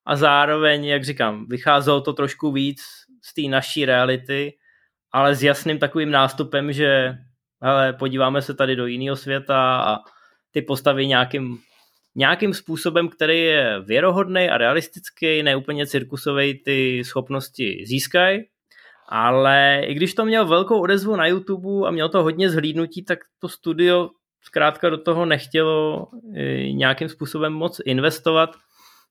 [0.07, 2.81] a zároveň, jak říkám, vycházelo to trošku víc
[3.23, 4.53] z té naší reality,
[5.13, 7.15] ale s jasným takovým nástupem, že
[7.63, 9.99] hele, podíváme se tady do jiného světa a
[10.51, 11.59] ty postavy nějakým,
[12.15, 18.41] nějakým způsobem, který je věrohodný a realistický, neúplně cirkusový, ty schopnosti získají.
[19.09, 23.19] Ale i když to měl velkou odezvu na YouTube a měl to hodně zhlídnutí, tak
[23.39, 24.11] to studio
[24.43, 28.51] zkrátka do toho nechtělo e, nějakým způsobem moc investovat.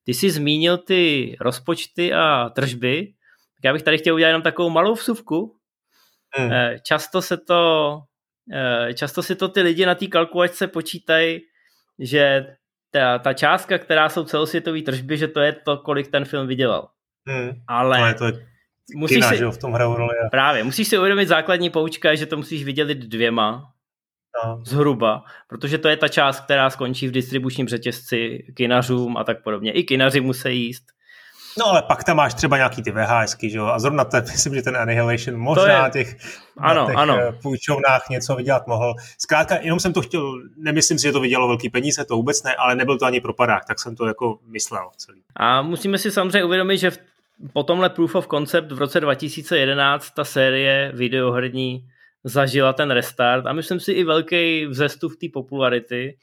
[0.03, 3.13] Ty jsi zmínil ty rozpočty a tržby,
[3.55, 5.58] tak já bych tady chtěl udělat jenom takovou malou vsuvku,
[6.37, 6.51] Hmm.
[6.51, 7.93] Eh, často se to,
[8.53, 11.41] eh, často si to ty lidi na té kalkulačce počítají,
[11.99, 12.45] že
[12.91, 16.89] ta, ta částka, která jsou celosvětové tržby, že to je to, kolik ten film vydělal.
[17.27, 17.51] Hmm.
[17.67, 18.49] Ale, Ale to je
[18.95, 20.13] musíš kina, si, v tom hrajou roli.
[20.31, 23.73] Právě, musíš si uvědomit základní poučka, že to musíš vydělit dvěma,
[24.45, 24.61] no.
[24.65, 29.71] zhruba, protože to je ta část, která skončí v distribučním řetězci kinařům a tak podobně.
[29.71, 30.85] I kinaři musí jíst.
[31.57, 33.65] No ale pak tam máš třeba nějaký ty VHSky, že jo?
[33.65, 35.91] A zrovna ten, myslím, že ten Annihilation možná je...
[35.91, 36.17] těch,
[36.57, 37.17] ano, na těch ano.
[37.19, 38.93] Eh, půjčovnách něco vydělat mohl.
[39.17, 42.55] Zkrátka, jenom jsem to chtěl, nemyslím si, že to vydělalo velký peníze, to vůbec ne,
[42.55, 45.21] ale nebyl to ani propadák, tak jsem to jako myslel celý.
[45.35, 46.91] A musíme si samozřejmě uvědomit, že
[47.53, 51.85] po tomhle Proof of Concept v roce 2011 ta série videoherní
[52.23, 56.17] zažila ten restart a myslím si i velký vzestup té popularity,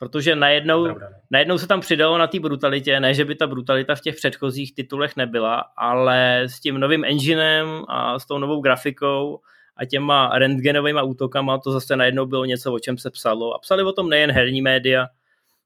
[0.00, 0.86] Protože najednou,
[1.30, 4.74] najednou se tam přidalo na té brutalitě, ne, že by ta brutalita v těch předchozích
[4.74, 9.40] titulech nebyla, ale s tím novým enginem a s tou novou grafikou
[9.76, 13.54] a těma rentgenovými útokama to zase najednou bylo něco, o čem se psalo.
[13.54, 15.06] A psali o tom nejen herní média.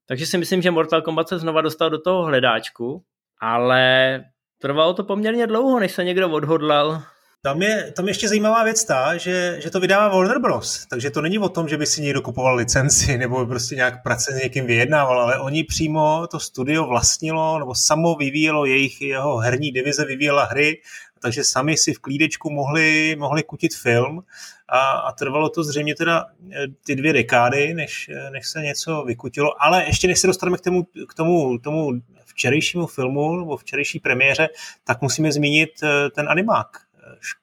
[0.07, 3.03] Takže si myslím, že Mortal Kombat se znova dostal do toho hledáčku,
[3.41, 4.25] ale
[4.59, 7.03] trvalo to poměrně dlouho, než se někdo odhodlal
[7.45, 10.87] Tam je, tam je ještě zajímavá věc ta, že, že to vydává Warner Bros.
[10.87, 14.33] Takže to není o tom, že by si někdo kupoval licenci nebo prostě nějak práce
[14.33, 19.73] s někým vyjednával, ale oni přímo to studio vlastnilo nebo samo vyvíjelo jejich, jeho herní
[19.73, 20.81] divize vyvíjela hry,
[21.21, 24.23] takže sami si v klídečku mohli, mohli kutit film
[24.69, 29.63] a, a trvalo to zřejmě teda eh, ty dvě dekády, než, než se něco vykutilo,
[29.63, 31.91] ale ještě než se dostaneme k tomu, k tomu, tomu
[32.25, 34.49] včerejšímu filmu nebo včerejší premiéře,
[34.85, 36.84] tak musíme zmínit eh, ten animák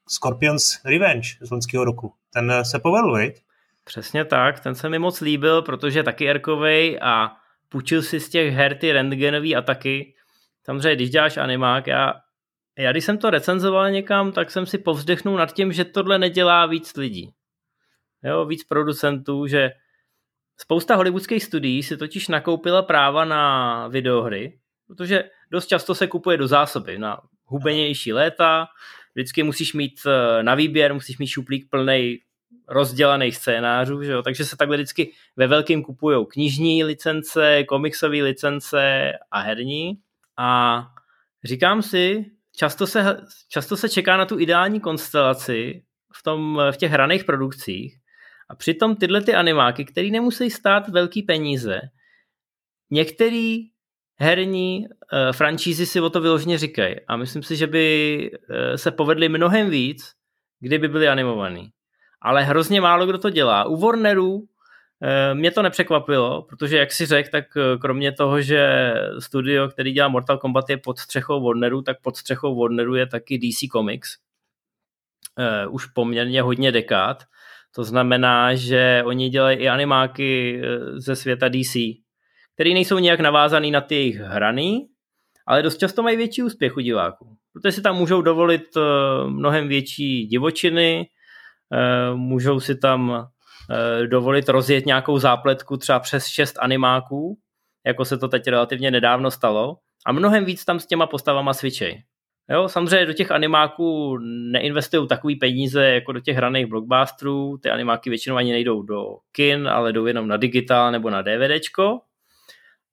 [0.09, 2.13] Scorpions Revenge z loňského roku.
[2.33, 3.41] Ten se povedl, viď?
[3.83, 7.37] Přesně tak, ten se mi moc líbil, protože taky erkovej a
[7.69, 10.15] půjčil si z těch her ty rentgenový ataky.
[10.63, 12.13] Samozřejmě, když děláš animák, já,
[12.77, 16.65] já když jsem to recenzoval někam, tak jsem si povzdechnul nad tím, že tohle nedělá
[16.65, 17.33] víc lidí.
[18.23, 19.69] Jo, víc producentů, že
[20.57, 26.47] spousta hollywoodských studií si totiž nakoupila práva na videohry, protože dost často se kupuje do
[26.47, 28.67] zásoby na hubenější léta,
[29.15, 32.19] vždycky musíš mít eh, na výběr, musíš mít šuplík plný
[32.67, 34.21] rozdělaných scénářů, že jo?
[34.21, 39.97] takže se takhle vždycky ve velkým kupují knižní licence, komiksové licence a herní
[40.38, 40.82] a
[41.43, 43.17] říkám si, často se,
[43.50, 47.97] často se čeká na tu ideální konstelaci v, tom, v těch hraných produkcích
[48.50, 51.82] a přitom tyhle ty animáky, které nemusí stát velký peníze,
[52.89, 53.70] některý
[54.21, 58.91] herní uh, franšízy si o to vyloženě říkají a myslím si, že by uh, se
[58.91, 60.13] povedly mnohem víc,
[60.60, 61.69] kdyby byly animovaný.
[62.21, 63.63] Ale hrozně málo kdo to dělá.
[63.65, 64.45] U Warnerů uh,
[65.34, 67.45] mě to nepřekvapilo, protože jak si řekl, tak
[67.81, 72.60] kromě toho, že studio, který dělá Mortal Kombat je pod střechou Warneru, tak pod střechou
[72.60, 74.17] Warneru je taky DC Comics.
[75.65, 77.23] Uh, už poměrně hodně dekád.
[77.75, 80.62] To znamená, že oni dělají i animáky
[80.95, 81.75] ze světa DC
[82.53, 84.87] který nejsou nějak navázaný na ty jejich hrany,
[85.47, 87.35] ale dost často mají větší úspěch u diváků.
[87.53, 88.81] Protože si tam můžou dovolit eh,
[89.27, 91.07] mnohem větší divočiny,
[91.73, 93.27] eh, můžou si tam
[93.71, 97.37] eh, dovolit rozjet nějakou zápletku třeba přes šest animáků,
[97.85, 102.03] jako se to teď relativně nedávno stalo, a mnohem víc tam s těma postavama switchej.
[102.49, 104.17] Jo, samozřejmě do těch animáků
[104.51, 109.67] neinvestují takový peníze jako do těch hraných blockbusterů, ty animáky většinou ani nejdou do kin,
[109.67, 111.99] ale jdou jenom na digitál nebo na DVDčko,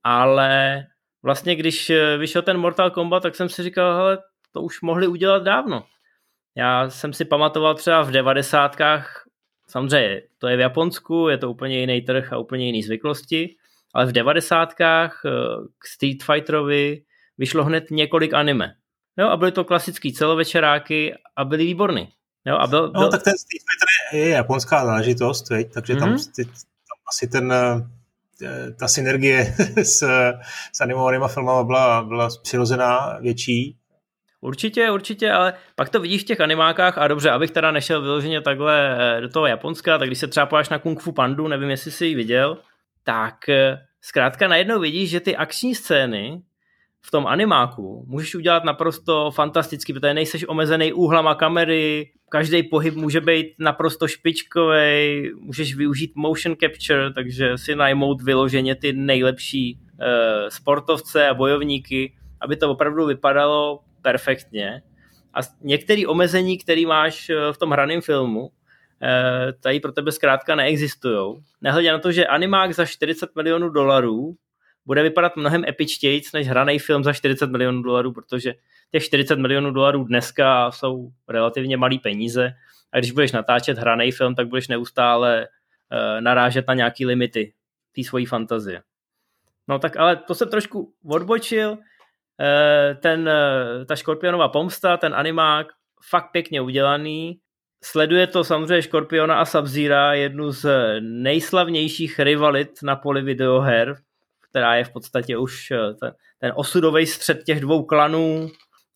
[0.04, 0.86] ale
[1.22, 4.18] vlastně když eh, vyšel ten Mortal Kombat, tak jsem si říkal, hele,
[4.52, 5.84] to už mohli udělat dávno.
[6.56, 9.24] Já jsem si pamatoval třeba v devadesátkách,
[9.68, 13.56] samozřejmě to je v Japonsku, je to úplně jiný trh a úplně jiný zvyklosti,
[13.94, 15.30] ale v devadesátkách eh,
[15.78, 17.02] k Street Fighterovi
[17.38, 18.74] vyšlo hned několik anime.
[19.18, 22.08] Jo, a byly to klasický celovečeráky a byly výborný.
[22.46, 23.00] Jo, a byl, no, byl...
[23.00, 25.72] No, tak ten Street Fighter je, je japonská záležitost, veď?
[25.72, 25.98] takže mm-hmm.
[25.98, 26.18] tam, mhm.
[26.36, 27.97] ty, tam asi ten Eh,
[28.78, 29.98] ta synergie s,
[30.72, 33.76] s animovanýma filmama byla, byla přirozená, větší.
[34.40, 38.40] Určitě, určitě, ale pak to vidíš v těch animákách a dobře, abych teda nešel vyloženě
[38.40, 41.70] takhle eh, do toho Japonska, tak když se třeba pojáš na Kung Fu Pandu, nevím,
[41.70, 42.58] jestli jsi ji viděl,
[43.04, 46.42] tak eh, zkrátka najednou vidíš, že ty akční scény
[47.02, 53.20] v tom animáku můžeš udělat naprosto fantasticky, protože nejseš omezený úhlama kamery, každý pohyb může
[53.20, 61.28] být naprosto špičkový, můžeš využít motion capture, takže si najmout vyloženě ty nejlepší uh, sportovce
[61.28, 64.82] a bojovníky, aby to opravdu vypadalo perfektně.
[65.34, 68.50] A některé omezení, které máš eh, v tom hraném filmu,
[69.02, 71.36] eh, tady pro tebe zkrátka neexistují.
[71.60, 74.34] Nehledě na to, že animák za 40 milionů dolarů
[74.88, 78.54] bude vypadat mnohem epičtějíc než hraný film za 40 milionů dolarů, protože
[78.90, 82.54] těch 40 milionů dolarů dneska jsou relativně malý peníze.
[82.92, 87.52] A když budeš natáčet hraný film, tak budeš neustále uh, narážet na nějaký limity
[87.96, 88.82] té svojí fantazie.
[89.68, 91.78] No tak ale to se trošku odbočil, uh,
[93.00, 95.66] ten, uh, ta Škorpionová pomsta, ten animák,
[96.10, 97.40] fakt pěkně udělaný,
[97.84, 99.66] Sleduje to samozřejmě Škorpiona a sub
[100.12, 100.66] jednu z
[101.00, 103.96] nejslavnějších rivalit na poli videoher
[104.58, 108.50] která je v podstatě už eh, ten, ten osudový střed těch dvou klanů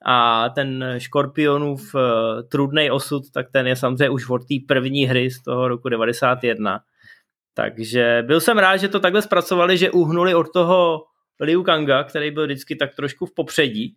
[0.05, 2.01] a ten Škorpionův uh,
[2.49, 6.81] trudný osud, tak ten je samozřejmě už od té první hry z toho roku 91.
[7.55, 11.05] Takže byl jsem rád, že to takhle zpracovali, že uhnuli od toho
[11.41, 13.97] Liu Kanga, který byl vždycky tak trošku v popředí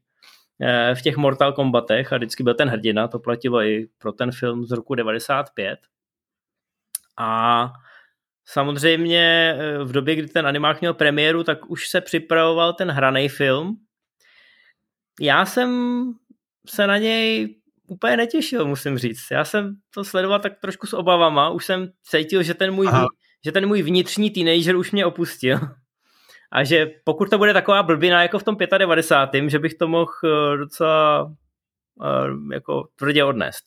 [0.61, 4.31] eh, v těch Mortal Kombatech a vždycky byl ten hrdina, to platilo i pro ten
[4.31, 5.79] film z roku 95.
[7.17, 7.71] A
[8.45, 13.29] Samozřejmě eh, v době, kdy ten animák měl premiéru, tak už se připravoval ten hraný
[13.29, 13.77] film.
[15.21, 16.03] Já jsem
[16.67, 17.55] se na něj
[17.87, 19.27] úplně netěšil, musím říct.
[19.31, 21.49] Já jsem to sledoval tak trošku s obavama.
[21.49, 22.87] Už jsem cítil, že ten můj,
[23.45, 25.59] že ten můj vnitřní teenager už mě opustil.
[26.51, 29.49] A že pokud to bude taková blbina jako v tom 95.
[29.49, 31.33] že bych to mohl eh, docela
[32.03, 33.65] eh, jako tvrdě odnést.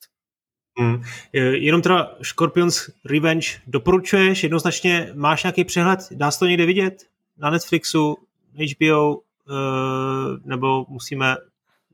[0.78, 1.02] Hmm.
[1.32, 7.02] Jenom teda Scorpions Revenge doporučuješ, jednoznačně máš nějaký přehled, dá se to někde vidět?
[7.38, 8.16] Na Netflixu,
[8.54, 9.52] HBO, eh,
[10.44, 11.36] nebo musíme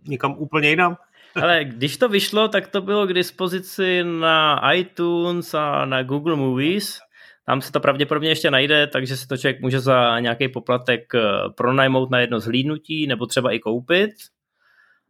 [0.06, 0.96] někam úplně jinam?
[1.42, 6.98] Ale když to vyšlo, tak to bylo k dispozici na iTunes a na Google Movies.
[7.46, 11.20] Tam se to pravděpodobně ještě najde, takže si to člověk může za nějaký poplatek eh,
[11.54, 14.10] pronajmout na jedno zhlídnutí nebo třeba i koupit.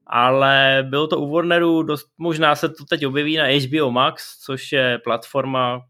[0.07, 4.73] Ale bylo to u Warneru, dost, možná se to teď objeví na HBO Max, což
[4.73, 5.81] je platforma,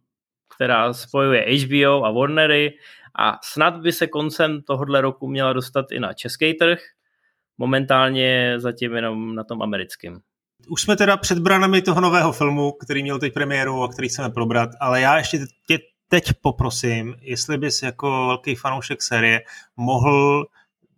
[0.56, 2.72] která spojuje HBO a Warnery
[3.18, 6.78] a snad by se koncem tohohle roku měla dostat i na český trh,
[7.58, 10.18] momentálně zatím jenom na tom americkém.
[10.68, 14.30] Už jsme teda před branami toho nového filmu, který měl teď premiéru a který chceme
[14.30, 19.42] probrat, ale já ještě tě teď poprosím, jestli bys jako velký fanoušek série
[19.76, 20.46] mohl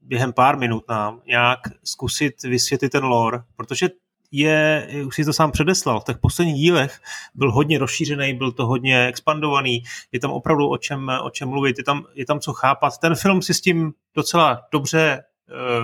[0.06, 3.88] během pár minut nám nějak zkusit vysvětlit ten lore, protože
[4.30, 7.00] je, už si to sám předeslal, v těch posledních dílech
[7.34, 11.78] byl hodně rozšířený, byl to hodně expandovaný, je tam opravdu o čem, o čem mluvit,
[11.78, 12.98] je tam, je tam co chápat.
[12.98, 15.22] Ten film si s tím docela dobře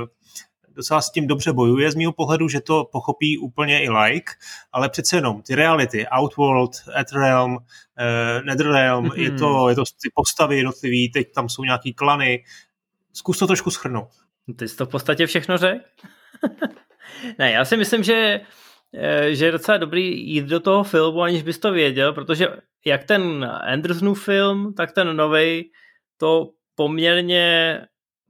[0.01, 0.07] uh,
[0.75, 4.33] docela s tím dobře bojuje z mého pohledu, že to pochopí úplně i like,
[4.73, 9.21] ale přece jenom ty reality, Outworld, Etherealm, uh, Netherrealm, mm-hmm.
[9.21, 12.45] je, to, je to ty postavy jednotlivý, teď tam jsou nějaký klany,
[13.13, 14.09] zkus to trošku schrnout.
[14.57, 15.85] Ty jsi to v podstatě všechno řekl?
[17.39, 18.41] ne, já si myslím, že,
[18.95, 22.49] eh, že je docela dobrý jít do toho filmu, aniž bys to věděl, protože
[22.87, 25.71] jak ten Andersonův film, tak ten novej
[26.17, 27.79] to poměrně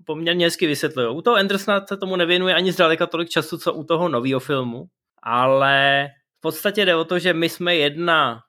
[0.07, 1.17] poměrně hezky vysvětlují.
[1.17, 4.85] U toho Andersona se tomu nevěnuje ani zdaleka tolik času, co u toho nového filmu,
[5.23, 8.41] ale v podstatě jde o to, že my jsme jedna,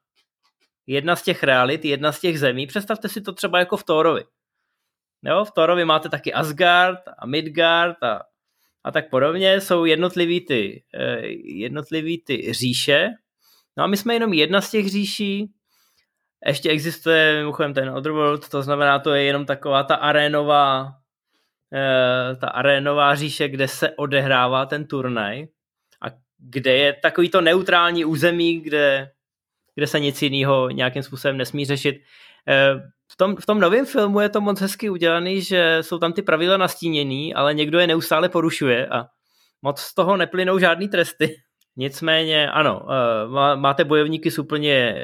[0.88, 2.68] jedna z těch realit, jedna z těch zemí.
[2.68, 4.24] Představte si to třeba jako v Thorovi.
[5.26, 8.22] Jo, v Thorovi máte taky Asgard a Midgard a,
[8.84, 9.62] a tak podobně.
[9.62, 13.10] Jsou jednotlivý ty, eh, jednotlivý ty říše.
[13.78, 15.52] No a my jsme jenom jedna z těch říší.
[16.46, 20.94] Ještě existuje mimochodem ten Otherworld, to znamená, to je jenom taková ta arénová
[21.76, 25.48] Eh, ta arénová říše, kde se odehrává ten turnaj
[26.02, 26.06] a
[26.38, 29.12] kde je takový to neutrální území, kde,
[29.76, 32.02] kde se nic jiného nějakým způsobem nesmí řešit.
[33.14, 36.14] Eh, v tom, v tom novém filmu je to moc hezky udělaný, že jsou tam
[36.14, 39.06] ty pravidla nastíněný, ale někdo je neustále porušuje a
[39.62, 41.36] moc z toho neplynou žádný tresty.
[41.76, 44.96] Nicméně, ano, eh, máte bojovníky z úplně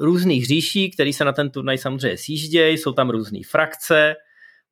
[0.00, 4.14] různých říší, který se na ten turnaj samozřejmě sjíždějí, jsou tam různé frakce,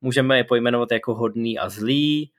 [0.01, 2.31] můžeme je pojmenovat jako hodný a zlý,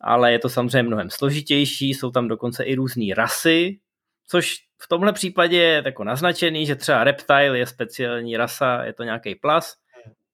[0.00, 3.78] ale je to samozřejmě mnohem složitější, jsou tam dokonce i různé rasy,
[4.26, 9.02] což v tomhle případě je jako naznačený, že třeba reptile je speciální rasa, je to
[9.04, 9.74] nějaký plas.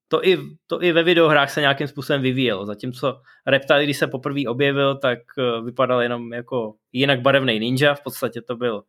[0.09, 4.41] To i, to i ve videohrách se nějakým způsobem vyvíjelo, zatímco reptile, když se poprvé
[4.49, 8.83] objevil, tak eh, vypadal jenom jako jinak barevný ninja, v podstatě to byl,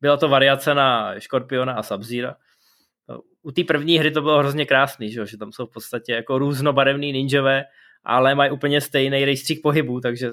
[0.00, 2.02] byla to variace na Škorpiona a sub
[3.46, 6.38] u té první hry to bylo hrozně krásný, že, že tam jsou v podstatě jako
[6.38, 7.64] různobarevný ninjové,
[8.04, 10.30] ale mají úplně stejný rejstřík pohybů, takže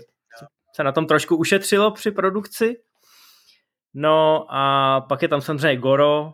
[0.76, 2.76] se na tom trošku ušetřilo při produkci.
[3.94, 6.34] No a pak je tam samozřejmě Goro,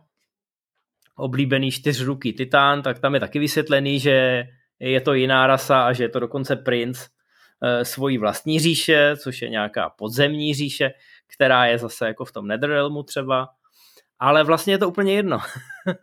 [1.16, 4.44] oblíbený čtyřruký titán, tak tam je taky vysvětlený, že
[4.80, 7.08] je to jiná rasa a že je to dokonce princ
[7.64, 10.90] e, svojí vlastní říše, což je nějaká podzemní říše,
[11.28, 13.50] která je zase jako v tom Netherrealmu třeba
[14.20, 15.40] ale vlastně je to úplně jedno.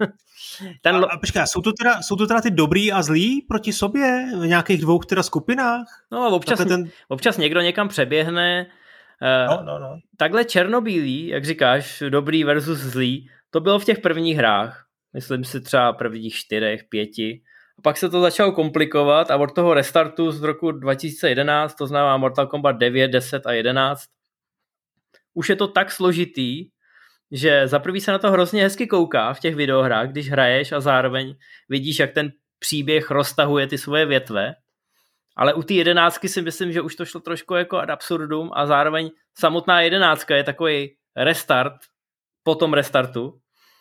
[0.83, 0.97] Ten...
[0.97, 4.27] A, a počkej, jsou to, teda, jsou to teda ty dobrý a zlí proti sobě
[4.41, 5.87] v nějakých dvou teda skupinách?
[6.13, 6.91] No občas, ten...
[7.09, 8.67] občas někdo někam přeběhne.
[9.23, 9.99] Eh, no, no, no.
[10.17, 14.85] Takhle černobílý, jak říkáš, dobrý versus zlý, to bylo v těch prvních hrách.
[15.13, 17.43] Myslím si třeba prvních čtyřech, pěti.
[17.79, 22.17] A pak se to začalo komplikovat a od toho restartu z roku 2011, to znamená
[22.17, 24.03] Mortal Kombat 9, 10 a 11,
[25.35, 26.69] už je to tak složitý,
[27.33, 30.81] že za prvý se na to hrozně hezky kouká v těch videohrách, když hraješ a
[30.81, 31.35] zároveň
[31.69, 34.55] vidíš, jak ten příběh roztahuje ty svoje větve,
[35.37, 38.67] ale u té jedenáctky si myslím, že už to šlo trošku jako ad absurdum a
[38.67, 41.73] zároveň samotná jedenáctka je takový restart
[42.43, 43.39] po tom restartu,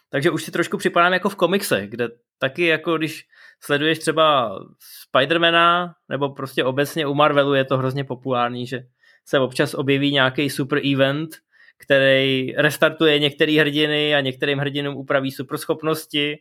[0.09, 3.27] takže už si trošku připadám jako v komiksech, kde taky jako když
[3.63, 8.79] sleduješ třeba Spidermana nebo prostě obecně u Marvelu je to hrozně populární, že
[9.25, 11.29] se občas objeví nějaký super event,
[11.77, 16.37] který restartuje některé hrdiny a některým hrdinům upraví superschopnosti,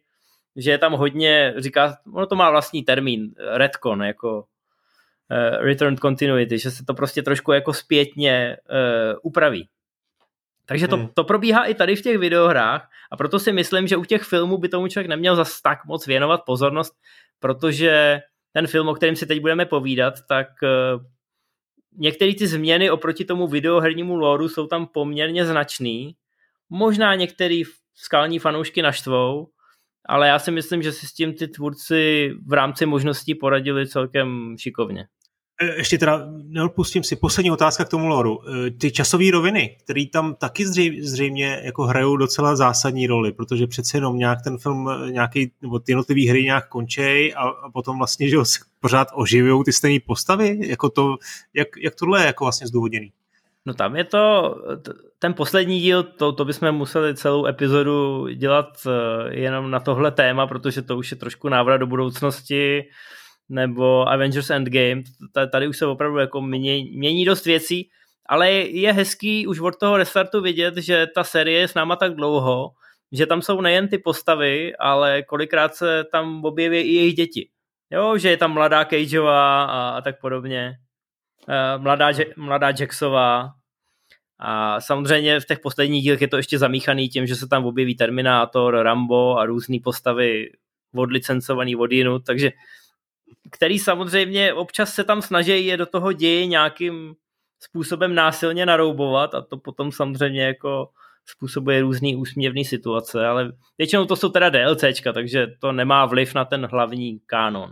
[0.57, 4.45] že je tam hodně, říká, ono to má vlastní termín, retcon, jako
[5.61, 9.69] return continuity, že se to prostě trošku jako zpětně uh, upraví.
[10.67, 11.09] Takže to, hmm.
[11.15, 14.59] to probíhá i tady v těch videohrách a proto si myslím, že u těch filmů
[14.59, 16.95] by tomu člověk neměl zas tak moc věnovat pozornost,
[17.41, 18.21] protože
[18.53, 21.03] ten film, o kterém si teď budeme povídat, tak uh,
[21.97, 26.17] některé ty změny oproti tomu videohernímu lóru jsou tam poměrně značný.
[26.71, 27.63] Možná některý
[27.95, 29.49] skalní fanoušky naštvou,
[30.07, 34.57] ale já si myslím, že si s tím ty tvůrci v rámci možností poradili celkem
[34.59, 35.07] šikovně.
[35.61, 38.39] E, ještě teda neodpustím si poslední otázka k tomu loru.
[38.49, 40.67] E, ty časové roviny, které tam taky
[41.03, 45.79] zřejmě jako hrajou docela zásadní roli, protože přece jenom nějak ten film, e, nějaký, nebo
[45.79, 50.01] ty jednotlivé hry nějak končej a, a potom vlastně, že se pořád oživují ty stejné
[50.07, 51.17] postavy, jako to,
[51.55, 53.13] jak, jak tohle je jako vlastně zdůvodněný?
[53.67, 54.55] No tam je to,
[55.25, 58.67] ten poslední díl, to, to bychom museli celou epizodu dělat
[59.31, 62.85] jenom na tohle téma, protože to už je trošku návrat do budoucnosti,
[63.49, 65.03] nebo Avengers Endgame,
[65.53, 67.89] tady už se opravdu jako mění, mění dost věcí,
[68.27, 72.15] ale je hezký už od toho restartu vidět, že ta série je s náma tak
[72.15, 72.71] dlouho,
[73.13, 77.49] že tam jsou nejen ty postavy, ale kolikrát se tam objeví i jejich děti.
[77.91, 80.75] Jo, že je tam mladá Cageová a, a tak podobně.
[81.49, 83.64] Eh, mladá, mladá Jacksová.
[84.39, 87.97] A samozřejmě v těch posledních dílech je to ještě zamíchaný tím, že se tam objeví
[87.97, 90.51] Terminátor, Rambo a různé postavy
[90.95, 92.53] odlicencovaný od jinut, takže
[93.51, 97.15] který samozřejmě občas se tam snaží je do toho děje nějakým
[97.61, 100.89] způsobem násilně naroubovat a to potom samozřejmě jako
[101.27, 106.45] způsobuje různý úsměvný situace, ale většinou to jsou teda DLCčka, takže to nemá vliv na
[106.45, 107.71] ten hlavní kánon.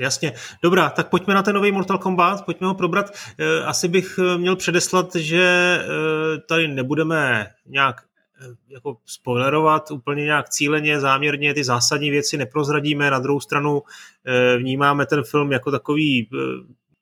[0.00, 0.32] Jasně.
[0.62, 3.10] Dobrá, tak pojďme na ten nový Mortal Kombat, pojďme ho probrat.
[3.38, 5.44] Eh, asi bych eh, měl předeslat, že
[5.80, 8.02] eh, tady nebudeme nějak
[8.68, 13.82] jako spoilerovat úplně nějak cíleně, záměrně, ty zásadní věci neprozradíme, na druhou stranu
[14.58, 16.28] vnímáme ten film jako takový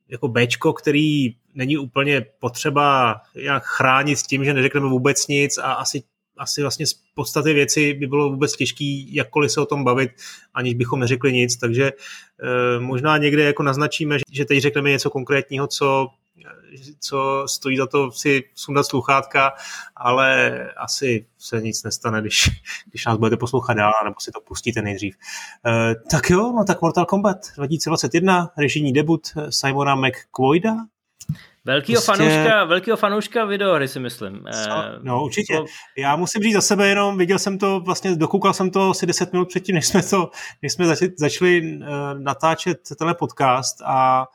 [0.09, 5.73] jako Bčko, který není úplně potřeba nějak chránit s tím, že neřekneme vůbec nic a
[5.73, 6.03] asi
[6.39, 10.11] asi vlastně z podstaty věci by bylo vůbec těžký jakkoliv se o tom bavit,
[10.55, 15.67] aniž bychom neřekli nic, takže e, možná někde jako naznačíme, že teď řekneme něco konkrétního,
[15.67, 16.09] co
[17.01, 19.53] co stojí za to si sundat sluchátka,
[19.97, 22.51] ale asi se nic nestane, když,
[22.91, 25.17] když nás budete poslouchat dál, nebo si to pustíte nejdřív.
[25.67, 30.75] E, tak jo, no tak Mortal Kombat 2021, režijní debut Simona McQuoida,
[31.67, 32.23] Velkýho, prostě...
[32.25, 34.45] fanouška, velkýho fanouška videohry si myslím.
[34.55, 34.69] Eh,
[35.03, 35.65] no určitě.
[35.99, 39.33] Já musím říct za sebe jenom, viděl jsem to, vlastně dokoukal jsem to asi 10
[39.33, 40.31] minut předtím, než jsme, to,
[40.63, 41.87] než jsme začali, začali uh,
[42.19, 44.27] natáčet tenhle podcast a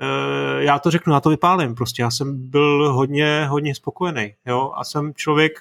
[0.00, 2.02] uh, já to řeknu, já to vypálím prostě.
[2.02, 4.34] Já jsem byl hodně, hodně spokojený.
[4.46, 4.72] Jo?
[4.76, 5.52] A jsem člověk,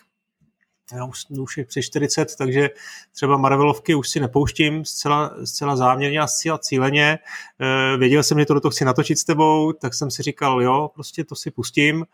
[0.93, 2.69] já už, už je přes 40, takže
[3.15, 7.19] třeba Marvelovky už si nepouštím zcela, zcela záměrně a zcela cíleně.
[7.59, 10.61] E, věděl jsem, že to do toho chci natočit s tebou, tak jsem si říkal,
[10.61, 12.05] jo, prostě to si pustím.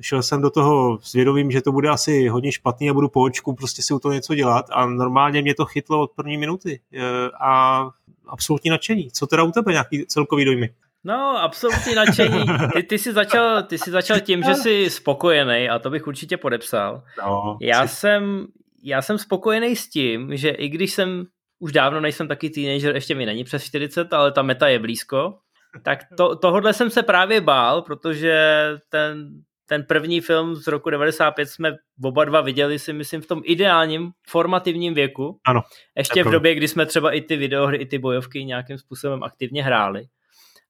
[0.00, 3.22] Šel jsem do toho s vědomím, že to bude asi hodně špatný a budu po
[3.22, 6.80] očku prostě si u toho něco dělat a normálně mě to chytlo od první minuty
[6.92, 7.00] e,
[7.40, 7.82] a
[8.26, 9.10] absolutní nadšení.
[9.10, 10.74] Co teda u tebe nějaký celkový dojmy?
[11.04, 12.44] No, absolutně nadšení.
[12.74, 16.36] Ty, ty, jsi začal, ty jsi začal tím, že jsi spokojený a to bych určitě
[16.36, 17.02] podepsal.
[17.18, 17.96] No, já, jsi...
[17.96, 18.46] jsem,
[18.82, 21.24] já jsem spokojený s tím, že i když jsem
[21.58, 25.38] už dávno nejsem taky teenager, ještě mi není přes 40, ale ta meta je blízko,
[25.82, 29.28] tak to, tohodle jsem se právě bál, protože ten,
[29.68, 31.72] ten první film z roku 95 jsme
[32.04, 35.38] oba dva viděli si myslím v tom ideálním formativním věku.
[35.46, 35.60] Ano.
[35.96, 39.62] Ještě v době, kdy jsme třeba i ty videohry, i ty bojovky nějakým způsobem aktivně
[39.62, 40.04] hráli.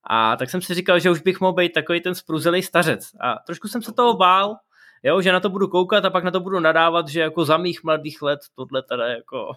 [0.04, 3.10] A tak jsem si říkal, že už bych mohl být takový ten spruzelý stařec.
[3.20, 4.56] A trošku jsem se toho bál,
[5.02, 7.56] jo, že na to budu koukat a pak na to budu nadávat, že jako za
[7.56, 9.52] mých mladých let tohle teda jako...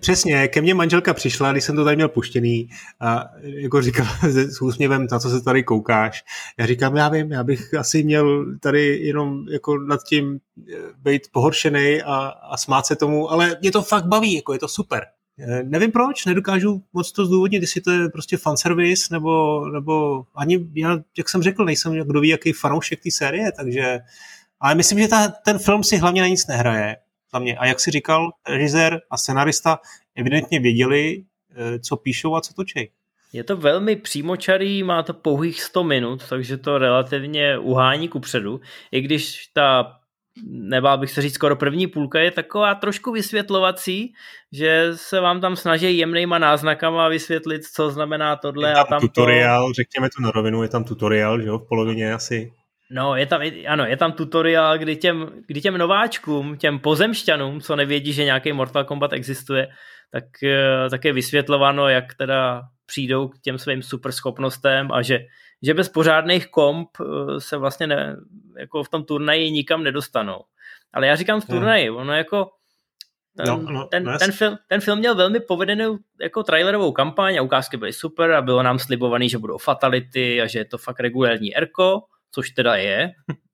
[0.00, 2.68] Přesně, ke mně manželka přišla, když jsem to tady měl puštěný
[3.00, 6.24] a jako říkala s úsměvem, na co se tady koukáš.
[6.58, 10.38] Já říkám, já vím, já bych asi měl tady jenom jako nad tím
[10.72, 14.58] eh, být pohoršený a, a smát se tomu, ale mě to fakt baví, jako je
[14.58, 15.06] to super.
[15.38, 20.66] Eh, nevím proč, nedokážu moc to zdůvodnit, jestli to je prostě fanservice, nebo, nebo ani,
[20.74, 23.98] já, jak jsem řekl, nejsem kdo ví, jaký fanoušek té série, takže,
[24.60, 26.96] ale myslím, že ta, ten film si hlavně na nic nehraje,
[27.32, 27.56] za mě.
[27.56, 29.78] A jak si říkal, režisér a scenarista
[30.16, 31.24] evidentně věděli,
[31.56, 32.90] eh, co píšou a co točí.
[33.32, 38.60] Je to velmi přímočarý, má to pouhých 100 minut, takže to relativně uhání ku předu.
[38.90, 39.96] I když ta
[40.46, 44.12] nebál bych se říct, skoro první půlka je taková trošku vysvětlovací,
[44.52, 49.00] že se vám tam snaží jemnýma náznakama vysvětlit, co znamená tohle je tam a tam
[49.00, 49.72] tutoriál, to...
[49.72, 52.52] řekněme to na rovinu, je tam tutoriál, že jo, v polovině asi.
[52.90, 57.76] No, je tam, ano, je tam tutoriál, kdy těm, kdy těm nováčkům, těm pozemšťanům, co
[57.76, 59.68] nevědí, že nějaký Mortal Kombat existuje,
[60.12, 65.18] tak, eh, tak je vysvětlováno, jak teda přijdou k těm svým super schopnostem a že
[65.62, 68.16] že bez pořádných komp eh, se vlastně ne,
[68.58, 70.40] jako v tom turnaji nikam nedostanou.
[70.92, 71.58] Ale já říkám v hmm.
[71.58, 72.50] turnaji, ono jako
[73.36, 77.38] ten, no, no, ten, no ten, film, ten film měl velmi povedenou jako trailerovou kampaň
[77.38, 80.78] a ukázky byly super a bylo nám slibovaný, že budou fatality a že je to
[80.78, 83.12] fakt regulární erko, což teda je.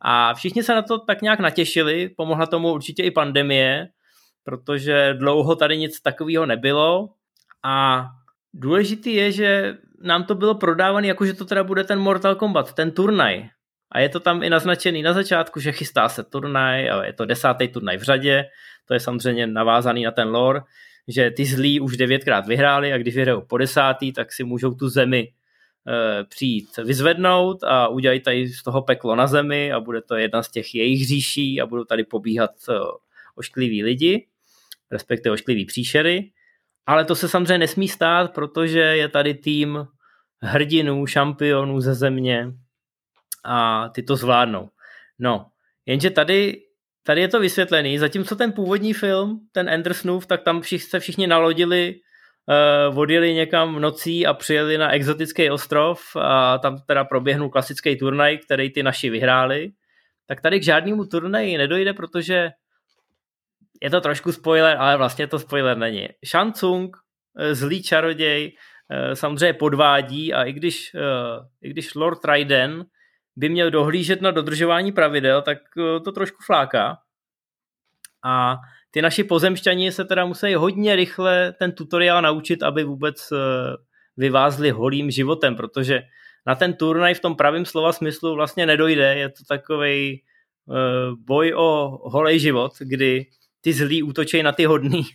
[0.00, 3.88] A všichni se na to tak nějak natěšili, pomohla tomu určitě i pandemie,
[4.44, 7.08] protože dlouho tady nic takového nebylo
[7.64, 8.06] a
[8.54, 12.74] důležitý je, že nám to bylo prodávané jako, že to teda bude ten Mortal Kombat,
[12.74, 13.48] ten turnaj.
[13.92, 17.24] A je to tam i naznačený na začátku, že chystá se turnaj a je to
[17.24, 18.44] desátý turnaj v řadě.
[18.86, 20.60] To je samozřejmě navázaný na ten lore,
[21.08, 24.88] že ty zlí už devětkrát vyhráli a když vyhrajou po desátý, tak si můžou tu
[24.88, 30.16] zemi e, přijít vyzvednout a udělají tady z toho peklo na zemi a bude to
[30.16, 32.72] jedna z těch jejich říší a budou tady pobíhat e,
[33.34, 34.26] oškliví lidi,
[34.90, 36.30] respektive oškliví příšery.
[36.86, 39.86] Ale to se samozřejmě nesmí stát, protože je tady tým
[40.42, 42.52] hrdinů, šampionů ze země
[43.44, 44.68] a ty to zvládnou.
[45.18, 45.46] No,
[45.86, 46.62] jenže tady,
[47.06, 51.26] tady je to vysvětlený, zatímco ten původní film, ten Andersonův, tak tam všichni, se všichni
[51.26, 51.94] nalodili,
[52.90, 58.38] uh, odjeli někam nocí a přijeli na exotický ostrov a tam teda proběhnul klasický turnaj,
[58.38, 59.72] který ty naši vyhráli.
[60.26, 62.50] Tak tady k žádnému turnaji nedojde, protože
[63.82, 66.08] je to trošku spoiler, ale vlastně to spoiler není.
[66.26, 66.96] Shang Tsung,
[67.38, 68.56] eh, zlý čaroděj,
[68.90, 72.84] eh, samozřejmě podvádí a i když, eh, i když Lord Raiden
[73.36, 75.58] by měl dohlížet na dodržování pravidel, tak
[76.04, 76.96] to trošku fláká.
[78.24, 78.56] A
[78.90, 83.32] ty naši pozemšťani se teda musí hodně rychle ten tutoriál naučit, aby vůbec
[84.16, 86.02] vyvázli holým životem, protože
[86.46, 89.16] na ten turnaj v tom pravém slova smyslu vlastně nedojde.
[89.16, 90.22] Je to takový
[91.26, 93.26] boj o holej život, kdy
[93.60, 95.02] ty zlí útočí na ty hodný.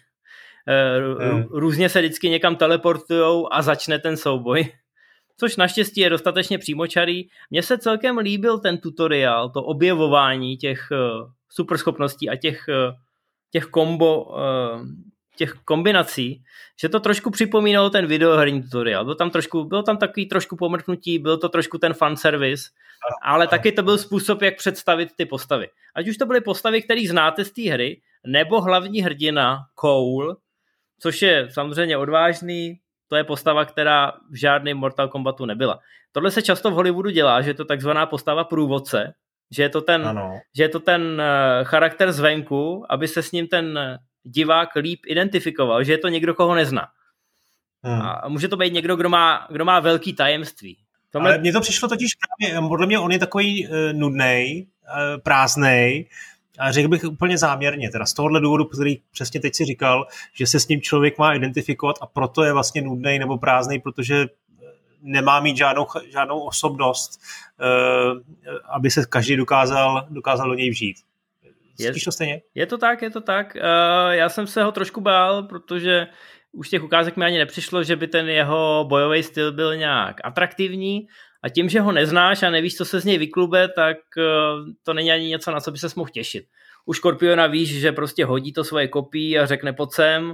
[0.68, 1.43] Hmm.
[1.52, 4.72] Různě se vždycky někam teleportujou a začne ten souboj.
[5.39, 7.28] Což naštěstí je dostatečně přímočarý.
[7.50, 10.98] Mně se celkem líbil ten tutoriál, to objevování těch eh,
[11.50, 12.93] superschopností a těch, eh,
[13.52, 14.36] těch kombo,
[15.36, 16.43] těch kombinací,
[16.82, 19.06] že to trošku připomínalo ten videoherní tutoriál.
[19.06, 22.70] Byl tam, trošku, byl tam takový trošku pomrknutí, byl to trošku ten fanservice,
[23.22, 25.68] ale taky to byl způsob, jak představit ty postavy.
[25.96, 30.36] Ať už to byly postavy, které znáte z té hry, nebo hlavní hrdina Cole,
[30.99, 35.80] což je samozřejmě odvážný, to je postava, která v žádném Mortal Kombatu nebyla.
[36.11, 39.13] Tohle se často v Hollywoodu dělá, že je to takzvaná postava průvodce,
[39.51, 40.39] že je to ten, ano.
[40.57, 43.80] že je to ten eh, charakter zvenku, aby se s ním ten
[44.23, 46.88] divák líp identifikoval, že je to někdo, koho nezná.
[47.84, 48.01] Hmm.
[48.01, 50.78] A může to být někdo, kdo má, kdo má velký tajemství.
[51.11, 51.32] Tomhle...
[51.32, 56.09] Ale mně to přišlo totiž právě, podle mě on je takový uh, nudný, uh, prázdnej,
[56.60, 60.47] a řekl bych úplně záměrně, teda z tohohle důvodu, který přesně teď si říkal, že
[60.47, 64.28] se s ním člověk má identifikovat a proto je vlastně nudný nebo prázdný, protože eh,
[65.01, 67.22] nemá mít žádnou, žádnou osobnost,
[67.60, 68.20] uh,
[68.70, 70.97] aby se každý dokázal, dokázal do něj vžít.
[71.80, 72.41] Je, to stejně?
[72.56, 73.56] Je to tak, je to tak.
[73.56, 76.08] Uh, já jsem se ho trošku bál, protože
[76.51, 81.08] už těch ukázek mi ani nepřišlo, že by ten jeho bojový styl byl nějak atraktivní
[81.46, 84.93] a tím, že ho neznáš a nevíš, co se z něj vyklube, tak uh, to
[84.93, 86.46] není ani něco, na co by se mohl těšit.
[86.86, 90.34] U Scorpiona víš, že prostě hodí to svoje kopí a řekne pod sem.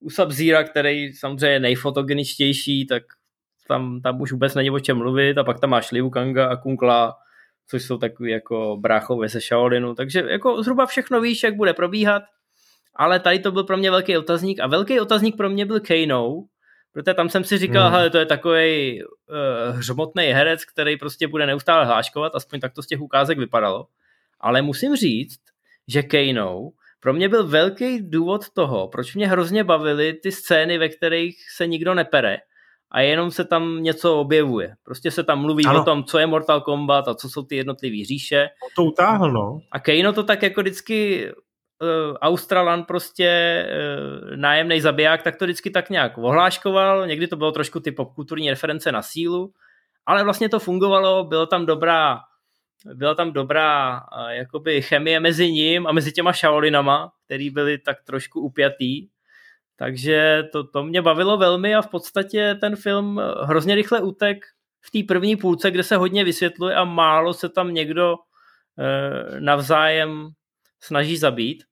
[0.00, 0.28] U sub
[0.70, 3.02] který samozřejmě je nejfotogeničtější, tak
[3.68, 6.56] tam, tam už vůbec není o čem mluvit a pak tam máš Liu Kanga a
[6.56, 7.14] Kunkla,
[7.70, 12.22] což jsou takový jako bráchové se Shaolinu, takže jako zhruba všechno víš, jak bude probíhat,
[12.96, 16.44] ale tady to byl pro mě velký otazník a velký otazník pro mě byl Kano,
[16.94, 17.92] protože tam jsem si říkal, hmm.
[17.92, 22.82] hele, to je takový uh, hřmotný herec, který prostě bude neustále hláškovat, aspoň tak to
[22.82, 23.86] z těch ukázek vypadalo.
[24.40, 25.40] Ale musím říct,
[25.88, 26.70] že Kano
[27.00, 31.66] pro mě byl velký důvod toho, proč mě hrozně bavily ty scény, ve kterých se
[31.66, 32.38] nikdo nepere
[32.90, 34.74] a jenom se tam něco objevuje.
[34.82, 35.80] Prostě se tam mluví ano.
[35.80, 38.48] o tom, co je Mortal Kombat a co jsou ty jednotlivé říše.
[38.76, 39.60] To utáhl, no.
[39.72, 41.28] A Kano to tak jako vždycky
[42.20, 43.60] Australan prostě
[44.30, 48.50] uh, nájemný zabiják, tak to vždycky tak nějak ohláškoval, někdy to bylo trošku ty popkulturní
[48.50, 49.52] reference na sílu,
[50.06, 52.18] ale vlastně to fungovalo, bylo tam dobrá
[52.94, 57.96] byla tam dobrá uh, jakoby chemie mezi ním a mezi těma Shaolinama, který byli tak
[58.04, 59.08] trošku upjatý
[59.76, 64.44] takže to, to mě bavilo velmi a v podstatě ten film hrozně rychle utek
[64.80, 68.14] v té první půlce, kde se hodně vysvětluje a málo se tam někdo
[68.78, 70.28] e, navzájem
[70.80, 71.64] snaží zabít.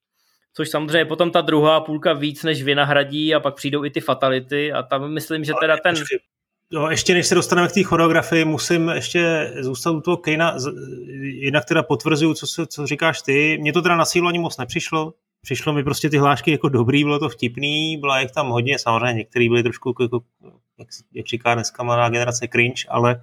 [0.55, 4.73] Což samozřejmě potom ta druhá půlka víc než vynahradí a pak přijdou i ty fatality
[4.73, 5.95] a tam myslím, že teda ten...
[6.75, 10.57] No, ještě než se dostaneme k té choreografii, musím ještě zůstat u toho Kejna,
[11.21, 13.59] jinak teda potvrzuju, co, co říkáš ty.
[13.61, 17.05] Mně to teda na sílu ani moc nepřišlo, přišlo mi prostě ty hlášky jako dobrý,
[17.05, 20.21] bylo to vtipný, byla jich tam hodně, samozřejmě některý byly trošku, jako,
[20.79, 23.23] jak, jak říká dneska mladá generace, cringe, ale,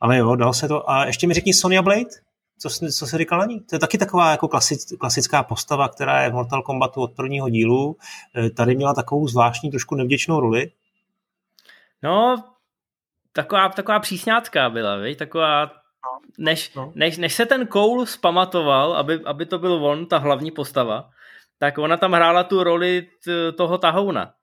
[0.00, 0.90] ale jo, dal se to.
[0.90, 2.10] A ještě mi řekni Sonya Blade,
[2.58, 3.60] co, co se říkal na ní?
[3.60, 7.48] To je taky taková jako klasic, klasická postava, která je v Mortal Kombatu od prvního
[7.48, 7.96] dílu.
[8.36, 10.70] E, tady měla takovou zvláštní, trošku nevděčnou roli.
[12.02, 12.44] No,
[13.32, 15.18] taková, taková přísňácká byla, viď?
[15.18, 15.70] taková
[16.38, 16.92] než, no.
[16.94, 21.10] než, než se ten Cole zpamatoval, aby, aby to byl on, ta hlavní postava,
[21.58, 24.34] tak ona tam hrála tu roli t, toho tahouna.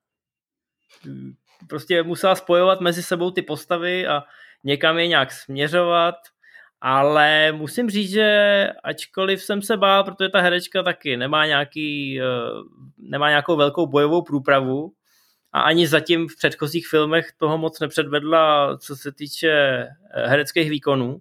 [1.68, 4.22] Prostě musela spojovat mezi sebou ty postavy a
[4.64, 6.14] někam je nějak směřovat,
[6.80, 12.24] ale musím říct, že ačkoliv jsem se bál, protože ta herečka taky nemá, nějaký, eh,
[12.98, 14.92] nemá nějakou velkou bojovou průpravu
[15.52, 21.18] a ani zatím v předchozích filmech toho moc nepředvedla, co se týče eh, hereckých výkonů,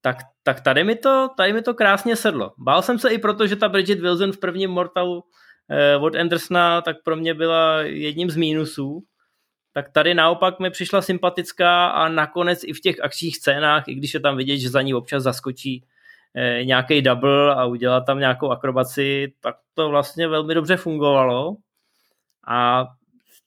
[0.00, 2.52] tak, tak tady, mi to, tady mi to krásně sedlo.
[2.58, 5.24] Bál jsem se i proto, že ta Bridget Wilson v prvním Mortalu
[5.70, 9.02] eh, od Andersona tak pro mě byla jedním z mínusů,
[9.82, 14.14] tak tady naopak mi přišla sympatická a nakonec i v těch akčních scénách, i když
[14.14, 15.84] je tam vidět, že za ní občas zaskočí
[16.34, 21.56] eh, nějaký double a udělá tam nějakou akrobaci, tak to vlastně velmi dobře fungovalo
[22.46, 22.86] a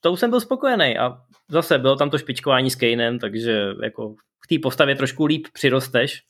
[0.00, 1.18] to jsem byl spokojený a
[1.48, 4.14] zase bylo tam to špičkování s Kanem, takže jako
[4.44, 6.22] v té postavě trošku líp přirosteš.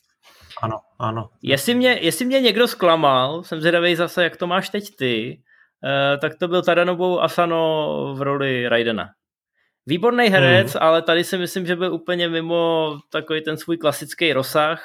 [0.62, 1.30] Ano, ano.
[1.42, 5.42] Jestli mě, jestli mě někdo zklamal, jsem zvědavý zase, jak to máš teď ty,
[5.84, 9.08] eh, tak to byl Tadanobu Asano v roli Raidena.
[9.86, 10.82] Výborný herec, hmm.
[10.82, 14.82] ale tady si myslím, že byl úplně mimo takový ten svůj klasický rozsah.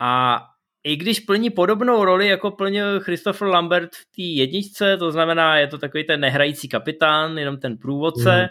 [0.00, 0.40] A
[0.84, 5.66] i když plní podobnou roli, jako plnil Christopher Lambert v té jedničce, to znamená, je
[5.66, 8.48] to takový ten nehrající kapitán, jenom ten průvodce, hmm.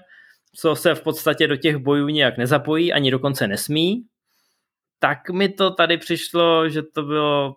[0.56, 4.04] co se v podstatě do těch bojů nějak nezapojí, ani dokonce nesmí,
[5.00, 7.56] tak mi to tady přišlo, že to bylo,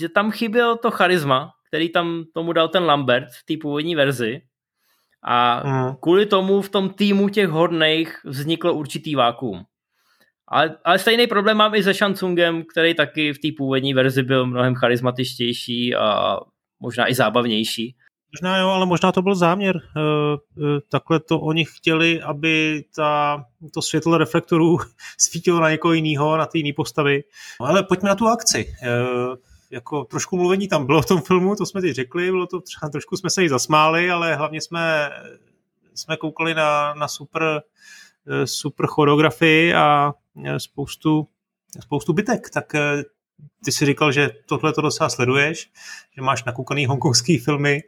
[0.00, 4.40] že tam chybělo to charisma, který tam tomu dal ten Lambert v té původní verzi.
[5.24, 5.96] A mm.
[6.00, 9.64] kvůli tomu v tom týmu těch hodných vzniklo určitý vákuum.
[10.48, 14.46] Ale, ale stejný problém mám i se Shansungem, který taky v té původní verzi byl
[14.46, 16.38] mnohem charismatičtější a
[16.80, 17.96] možná i zábavnější.
[18.34, 19.76] Možná jo, ale možná to byl záměr.
[19.76, 23.44] E, e, takhle to oni chtěli, aby ta,
[23.74, 24.78] to světlo reflektorů
[25.18, 27.24] svítilo na někoho jiného, na ty jiné postavy.
[27.60, 28.74] Ale pojďme na tu akci.
[29.72, 32.90] Jako trošku mluvení tam bylo v tom filmu, to jsme teď řekli, bylo to třeba,
[32.90, 35.10] trošku jsme se jí zasmáli, ale hlavně jsme,
[35.94, 37.62] jsme koukali na, na super,
[38.44, 40.12] super choreografii a
[40.58, 41.28] spoustu,
[41.80, 42.72] spoustu bytek, tak
[43.64, 45.70] ty jsi říkal, že tohle to docela sleduješ,
[46.16, 47.80] že máš nakoukaný hongkongský filmy,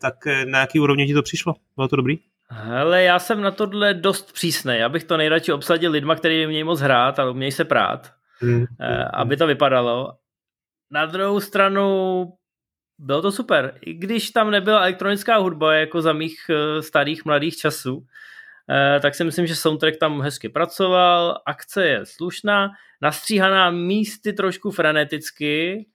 [0.00, 1.54] tak na jaký úrovni ti to přišlo?
[1.76, 2.18] Bylo to dobrý?
[2.50, 4.76] Hele, já jsem na tohle dost přísný.
[4.78, 8.64] Já bych to nejradši obsadil lidma, kteří umějí moc hrát a umějí se prát, hmm.
[9.12, 10.12] aby to vypadalo.
[10.90, 12.24] Na druhou stranu
[12.98, 13.78] bylo to super.
[13.80, 18.06] I když tam nebyla elektronická hudba jako za mých eh, starých mladých časů,
[18.70, 22.70] eh, tak si myslím, že soundtrack tam hezky pracoval, akce je slušná,
[23.02, 25.86] nastříhaná místy trošku freneticky,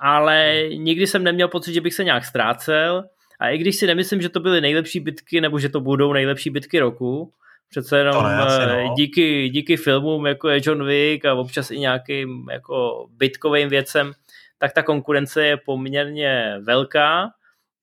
[0.00, 3.04] ale nikdy jsem neměl pocit, že bych se nějak ztrácel.
[3.40, 6.50] A i když si nemyslím, že to byly nejlepší bitky, nebo že to budou nejlepší
[6.50, 7.32] bitky roku,
[7.70, 8.94] přece jenom ne, eh, no.
[8.96, 14.12] díky, díky filmům, jako je John Wick a občas i nějakým jako bitkovým věcem,
[14.58, 17.30] tak ta konkurence je poměrně velká.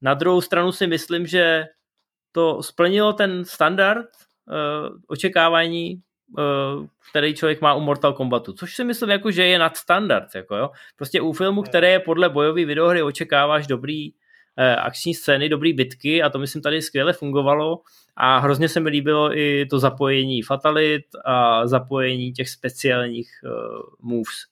[0.01, 1.65] Na druhou stranu si myslím, že
[2.31, 6.01] to splnilo ten standard uh, očekávání,
[6.37, 10.35] uh, který člověk má u Mortal Kombatu, což si myslím, jako, že je nadstandard.
[10.35, 10.69] Jako, jo?
[10.95, 14.15] Prostě u filmu, které je podle bojové videohry, očekáváš dobrý uh,
[14.77, 17.81] akční scény, dobrý bitky a to myslím tady skvěle fungovalo
[18.15, 24.51] a hrozně se mi líbilo i to zapojení fatalit a zapojení těch speciálních uh, moves.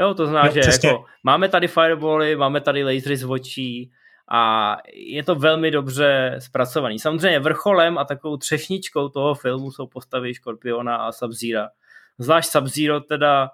[0.00, 3.90] Jo, to znamená, že jako, máme tady firebally, máme tady lasery z očí
[4.32, 6.98] a je to velmi dobře zpracovaný.
[6.98, 11.68] Samozřejmě vrcholem a takovou třešničkou toho filmu jsou postavy Škorpiona a sub -Zero.
[12.18, 12.64] Zvlášť sub
[13.08, 13.50] teda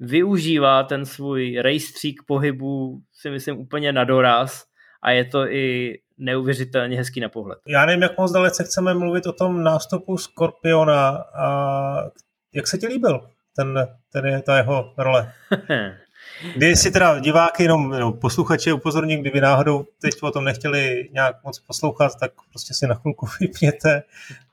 [0.00, 4.64] využívá ten svůj rejstřík pohybu, si myslím, úplně na doraz
[5.02, 7.58] a je to i neuvěřitelně hezký na pohled.
[7.66, 12.10] Já nevím, jak moc dalece chceme mluvit o tom nástupu Skorpiona a
[12.54, 13.20] jak se ti líbil?
[13.58, 15.32] Ten, ten je ta jeho role.
[16.56, 21.36] Kdy si teda diváky, jenom no, posluchače upozorním, kdyby náhodou teď o tom nechtěli nějak
[21.44, 24.02] moc poslouchat, tak prostě si na chvilku vypněte.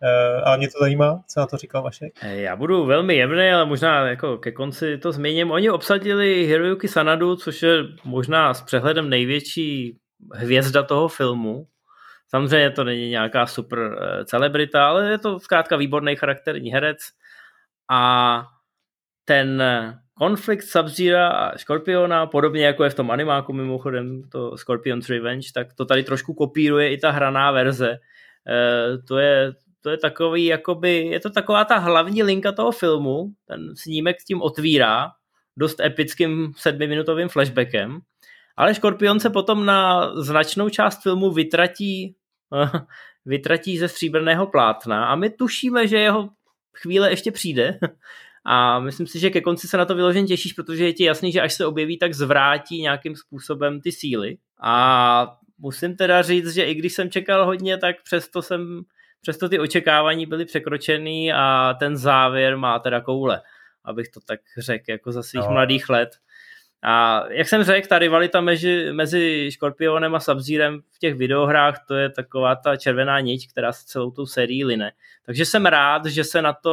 [0.03, 2.13] Uh, ale mě to zajímá, co na to říkal Vašek.
[2.21, 5.51] Eh, já budu velmi jemný, ale možná jako ke konci to zmíním.
[5.51, 9.97] Oni obsadili Hiroyuki Sanadu, což je možná s přehledem největší
[10.33, 11.67] hvězda toho filmu.
[12.29, 16.97] Samozřejmě to není nějaká super eh, celebrita, ale je to zkrátka výborný charakterní herec.
[17.91, 18.43] A
[19.25, 19.63] ten
[20.17, 20.85] konflikt sub
[21.17, 26.03] a Scorpiona, podobně jako je v tom animáku mimochodem, to Scorpion's Revenge, tak to tady
[26.03, 27.91] trošku kopíruje i ta hraná verze.
[27.91, 27.97] E,
[29.07, 33.75] to je, to je takový, jakoby, je to taková ta hlavní linka toho filmu, ten
[33.75, 35.07] snímek s tím otvírá,
[35.57, 37.99] dost epickým sedmiminutovým flashbackem,
[38.57, 42.15] ale Scorpion se potom na značnou část filmu vytratí,
[43.25, 46.29] vytratí ze stříbrného plátna a my tušíme, že jeho
[46.73, 47.79] chvíle ještě přijde
[48.45, 51.31] A myslím si, že ke konci se na to vyloženě těšíš, protože je ti jasný,
[51.31, 54.37] že až se objeví, tak zvrátí nějakým způsobem ty síly.
[54.61, 58.81] A musím teda říct, že i když jsem čekal hodně, tak přesto jsem
[59.21, 63.41] přesto ty očekávání byly překročený a ten závěr má teda koule,
[63.85, 65.51] abych to tak řekl, jako za svých no.
[65.51, 66.09] mladých let.
[66.87, 70.37] A jak jsem řekl, ta rivalita mezi, mezi Scorpionem a sub
[70.91, 74.91] v těch videohrách, to je taková ta červená niť, která se celou tou sérií line.
[75.25, 76.71] Takže jsem rád, že se na to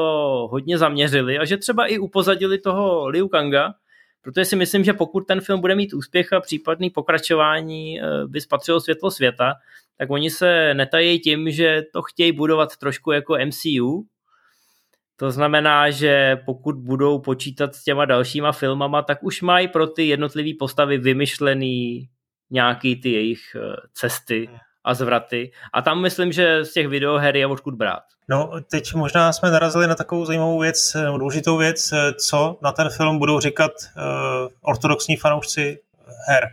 [0.51, 3.75] hodně zaměřili a že třeba i upozadili toho Liu Kanga,
[4.23, 8.41] protože si myslím, že pokud ten film bude mít úspěch a případný pokračování eh, by
[8.41, 9.55] spatřilo světlo světa,
[9.99, 14.07] tak oni se netají tím, že to chtějí budovat trošku jako MCU,
[15.23, 20.09] to znamená, že pokud budou počítat s těma dalšíma filmama, tak už mají pro ty
[20.09, 22.09] jednotlivé postavy vymyšlený
[22.51, 24.51] nějaký ty jejich eh, cesty
[24.85, 25.51] a zvraty.
[25.73, 28.03] A tam myslím, že z těch videoher je odkud brát.
[28.29, 32.91] No, teď možná jsme narazili na takovou zajímavou věc, důležitou věc, eh, co na ten
[32.91, 34.03] film budou říkat uh,
[34.63, 35.79] ortodoxní fanoušci
[36.29, 36.49] her.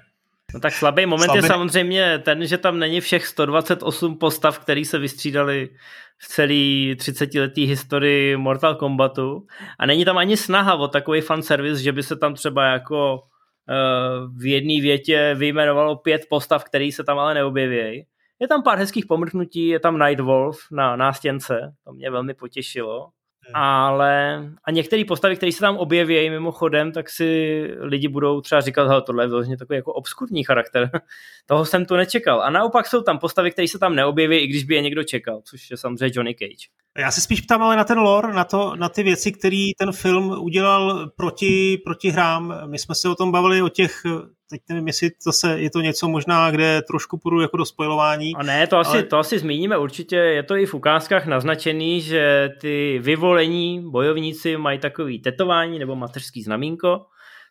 [0.53, 1.37] No tak slabý moment slabý...
[1.37, 5.69] je samozřejmě ten, že tam není všech 128 postav, který se vystřídali
[6.17, 9.47] v celé 30-letý historii Mortal Kombatu
[9.79, 14.39] a není tam ani snaha o takový fanservice, že by se tam třeba jako uh,
[14.41, 18.05] v jedné větě vyjmenovalo pět postav, který se tam ale neobjeví.
[18.39, 23.09] Je tam pár hezkých pomrknutí, je tam Nightwolf na nástěnce, to mě velmi potěšilo.
[23.53, 23.63] Hmm.
[23.63, 29.01] Ale a některé postavy, které se tam objeví mimochodem, tak si lidi budou třeba říkat,
[29.05, 30.91] tohle je vlastně takový jako obskurní charakter.
[31.45, 32.41] Toho jsem tu nečekal.
[32.41, 35.41] A naopak jsou tam postavy, které se tam neobjeví, i když by je někdo čekal,
[35.43, 36.67] což je samozřejmě Johnny Cage.
[36.99, 39.91] Já se spíš ptám ale na ten lore, na, to, na ty věci, které ten
[39.91, 42.61] film udělal proti, proti hrám.
[42.65, 44.03] My jsme se o tom bavili, o těch
[44.49, 48.35] teď nevím, jestli to se, je to něco možná, kde trošku půjdu jako do spojování.
[48.35, 49.03] A ne, to asi, ale...
[49.03, 54.79] to asi zmíníme určitě, je to i v ukázkách naznačený, že ty vyvolení bojovníci mají
[54.79, 57.05] takový tetování nebo mateřský znamínko,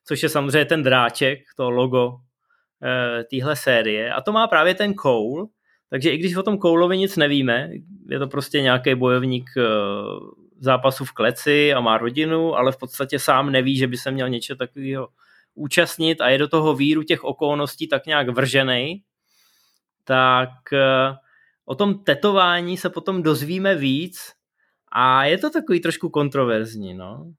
[0.09, 2.11] což je samozřejmě ten dráček, to logo
[2.83, 4.13] e, téhle série.
[4.13, 5.47] A to má právě ten Cole,
[5.91, 7.71] takže i když o tom Koulovi nic nevíme,
[8.11, 9.63] je to prostě nějaký bojovník e,
[10.61, 14.29] zápasu v kleci a má rodinu, ale v podstatě sám neví, že by se měl
[14.29, 15.09] něco takového
[15.55, 19.03] účastnit a je do toho víru těch okolností tak nějak vržený,
[20.05, 21.17] tak eh,
[21.65, 24.33] o tom tetování se potom dozvíme víc
[24.93, 27.33] a je to takový trošku kontroverzní, no.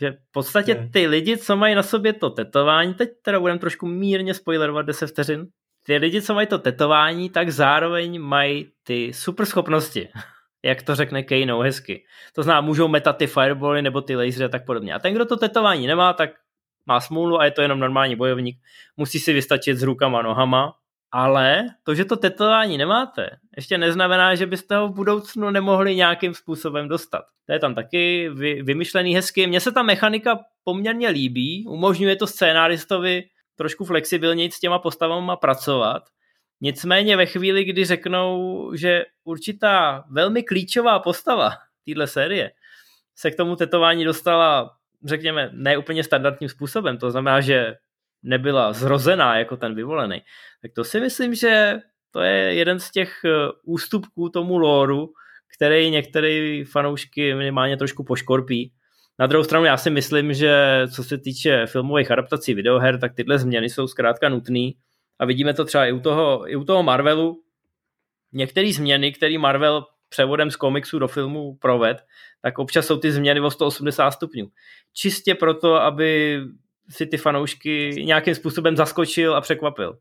[0.00, 3.86] Že v podstatě ty lidi, co mají na sobě to tetování, teď teda budeme trošku
[3.86, 5.46] mírně spoilerovat 10 vteřin,
[5.86, 10.08] ty lidi, co mají to tetování, tak zároveň mají ty super schopnosti,
[10.64, 12.04] jak to řekne Kano hezky.
[12.34, 14.94] To znamená, můžou metat ty firebally nebo ty lasery a tak podobně.
[14.94, 16.30] A ten, kdo to tetování nemá, tak
[16.86, 18.58] má smůlu a je to jenom normální bojovník,
[18.96, 20.74] musí si vystačit s rukama, nohama,
[21.12, 26.34] ale to, že to tetování nemáte, ještě neznamená, že byste ho v budoucnu nemohli nějakým
[26.34, 27.22] způsobem dostat.
[27.46, 29.46] To je tam taky vy, vymyšlený hezky.
[29.46, 33.24] Mně se ta mechanika poměrně líbí, umožňuje to scénáristovi
[33.56, 36.02] trošku flexibilněji s těma postavama pracovat.
[36.60, 41.50] Nicméně ve chvíli, kdy řeknou, že určitá velmi klíčová postava
[41.84, 42.50] téhle série
[43.14, 44.70] se k tomu tetování dostala
[45.04, 47.74] řekněme, ne úplně standardním způsobem, to znamená, že
[48.22, 50.22] nebyla zrozená jako ten vyvolený,
[50.62, 51.78] tak to si myslím, že
[52.10, 53.30] to je jeden z těch eh,
[53.64, 55.12] ústupků tomu lóru,
[55.56, 58.72] který některé fanoušky minimálně trošku poškorpí.
[59.18, 63.38] Na druhou stranu já si myslím, že co se týče filmových adaptací videoher, tak tyhle
[63.38, 64.70] změny jsou zkrátka nutné.
[65.18, 67.42] A vidíme to třeba i u toho, i u toho Marvelu.
[68.32, 72.04] Některé změny, které Marvel převodem z komiksu do filmu proved,
[72.42, 74.46] tak občas jsou ty změny o 180 stupňů.
[74.92, 76.40] Čistě proto, aby
[76.88, 79.98] si ty fanoušky nějakým způsobem zaskočil a překvapil.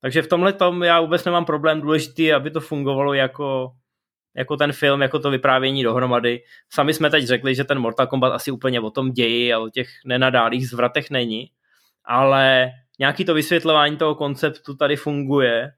[0.00, 3.72] Takže v tomhle tom já vůbec nemám problém, důležitý aby to fungovalo jako,
[4.38, 6.40] jako ten film, jako to vyprávění dohromady.
[6.70, 9.68] Sami jsme teď řekli, že ten Mortal Kombat asi úplně o tom ději a o
[9.68, 11.50] těch nenadálých zvratech není,
[12.04, 15.70] ale nějaký to vysvětlování toho konceptu tady funguje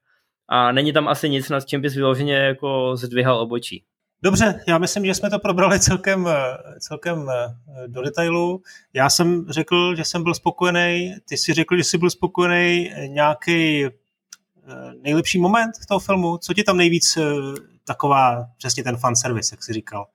[0.48, 3.84] a není tam asi nic, nad čím bys vyloženě jako zdvihal obočí.
[4.22, 6.28] Dobře, já myslím, že jsme to probrali celkem,
[6.78, 8.62] celkem eh, do detailu.
[8.94, 12.90] Já jsem řekl, že jsem byl spokojený, ty si řekl, že jsi byl spokojený.
[13.06, 13.90] Nějaký eh,
[15.02, 16.38] nejlepší moment toho filmu?
[16.38, 17.22] Co ti tam nejvíc eh,
[17.84, 20.06] taková, přesně ten fanservice, jak jsi říkal?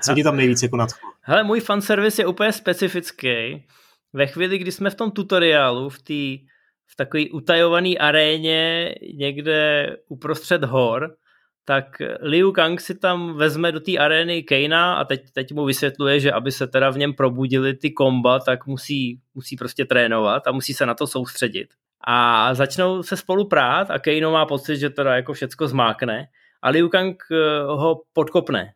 [0.00, 1.10] Co ti tam nejvíc jako nadchlo?
[1.20, 3.66] Hele, můj fanservice je úplně specifický.
[4.12, 6.46] Ve chvíli, kdy jsme v tom tutoriálu, v té
[6.86, 11.16] v takové utajované aréně někde uprostřed hor,
[11.64, 16.20] tak Liu Kang si tam vezme do té arény Kejna a teď, teď mu vysvětluje,
[16.20, 20.52] že aby se teda v něm probudili ty komba, tak musí, musí prostě trénovat a
[20.52, 21.68] musí se na to soustředit.
[22.06, 26.26] A začnou se spolu prát a Kejno má pocit, že teda jako všecko zmákne
[26.62, 28.72] a Liu Kang eh, ho podkopne.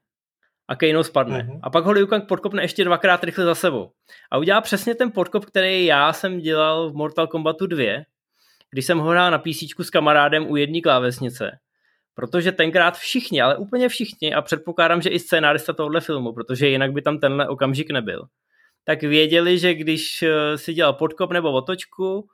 [0.68, 1.43] a Kano spadne.
[1.43, 1.61] Uh-huh.
[1.62, 3.91] A pak ho Liu Kang podkopne ještě dvakrát rychle za sebou.
[4.31, 8.03] A udělá přesně ten podkop, který já jsem dělal v Mortal Kombatu 2,
[8.70, 11.59] když jsem ho hrál na PC s kamarádem u jedné klávesnice.
[12.14, 16.93] Protože tenkrát všichni, ale úplně všichni, a předpokládám, že i scénárista tohohle filmu, protože jinak
[16.93, 18.26] by tam tenhle okamžik nebyl,
[18.85, 22.29] tak věděli, že když eh, si dělal podkop nebo otočku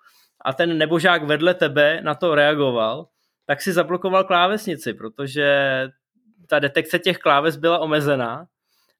[0.44, 3.06] a ten nebožák vedle tebe na to reagoval,
[3.46, 5.48] tak si zablokoval klávesnici, protože
[6.48, 8.46] ta detekce těch kláves byla omezená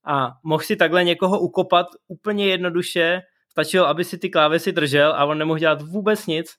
[0.06, 5.24] a mohl si takhle někoho ukopat úplně jednoduše, stačilo, aby si ty klávesy držel a
[5.24, 6.54] on nemohl dělat vůbec nic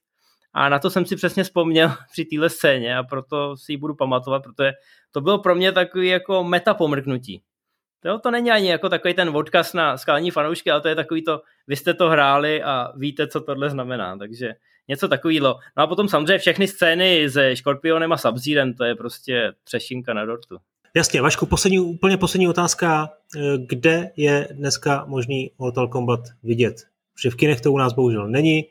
[0.54, 3.96] a na to jsem si přesně vzpomněl při téhle scéně a proto si ji budu
[3.96, 4.72] pamatovat, protože
[5.12, 7.44] to bylo pro mě takový jako meta pomrknutí.
[8.00, 11.24] To, to není ani jako takový ten odkaz na skalní fanoušky, ale to je takový
[11.24, 14.54] to, vy jste to hráli a víte, co tohle znamená, takže
[14.88, 15.56] něco takového.
[15.78, 18.36] No a potom samozřejmě všechny scény se Škorpionem a sub
[18.78, 20.58] to je prostě třešinka na dortu.
[20.96, 23.10] Jasně, Vašku, poslední, úplně poslední otázka.
[23.38, 26.76] Eh, kde je dneska možný Mortal Kombat vidět?
[27.14, 28.64] Protože v kinech to u nás bohužel není,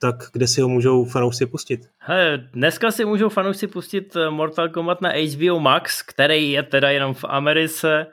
[0.00, 1.80] tak kde si ho můžou fanoušci pustit?
[1.98, 6.90] He, dneska si můžou fanoušci pustit eh, Mortal Kombat na HBO Max, který je teda
[6.90, 8.06] jenom v Americe,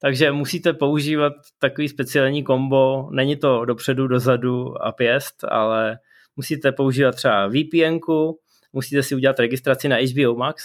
[0.00, 3.08] takže musíte používat takový speciální kombo.
[3.12, 5.98] Není to dopředu, dozadu a pěst, ale
[6.36, 7.98] musíte používat třeba VPN,
[8.72, 10.64] musíte si udělat registraci na HBO Max,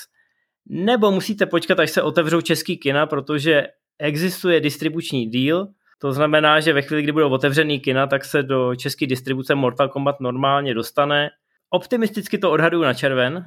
[0.70, 3.64] nebo musíte počkat, až se otevřou český kina, protože
[4.00, 5.68] existuje distribuční deal,
[6.00, 9.90] to znamená, že ve chvíli, kdy budou otevřený kina, tak se do české distribuce Mortal
[9.90, 11.30] Kombat normálně dostane.
[11.70, 13.46] Optimisticky to odhaduju na červen.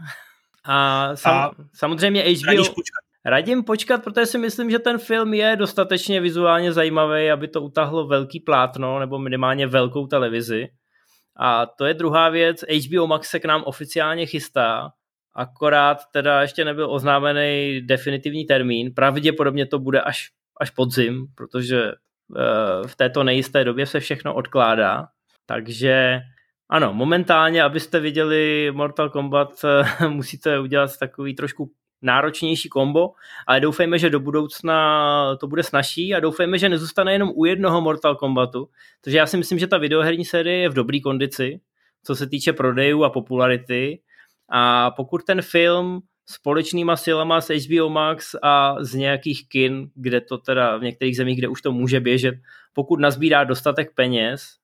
[0.65, 2.57] A, sam, a samozřejmě HBO...
[2.57, 3.01] Počkat.
[3.25, 8.07] Radím počkat, protože si myslím, že ten film je dostatečně vizuálně zajímavý, aby to utahlo
[8.07, 10.69] velký plátno nebo minimálně velkou televizi.
[11.41, 12.65] A to je druhá věc.
[12.87, 14.93] HBO Max se k nám oficiálně chystá,
[15.35, 18.95] akorát teda ještě nebyl oznámený definitivní termín.
[18.95, 20.31] Pravděpodobně to bude až,
[20.61, 25.07] až podzim, protože uh, v této nejisté době se všechno odkládá.
[25.47, 26.21] Takže
[26.69, 29.65] ano, momentálně, abyste viděli Mortal Kombat,
[30.09, 31.73] musíte udělat takový trošku
[32.03, 33.11] náročnější kombo,
[33.47, 37.81] ale doufejme, že do budoucna to bude snažší a doufejme, že nezůstane jenom u jednoho
[37.81, 38.69] Mortal Kombatu,
[39.01, 41.61] protože já si myslím, že ta videoherní série je v dobré kondici,
[42.05, 44.01] co se týče prodejů a popularity.
[44.49, 50.39] A pokud ten film společnýma silama s HBO Max a z nějakých kin, kde to
[50.39, 52.35] teda v některých zemích, kde už to může běžet,
[52.73, 54.60] pokud nazbírá dostatek peněz,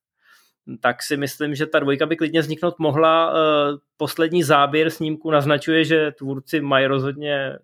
[0.81, 3.33] tak si myslím, že ta dvojka by klidně vzniknout mohla.
[3.33, 7.59] Eh, poslední záběr snímku naznačuje, že tvůrci mají rozhodně eh,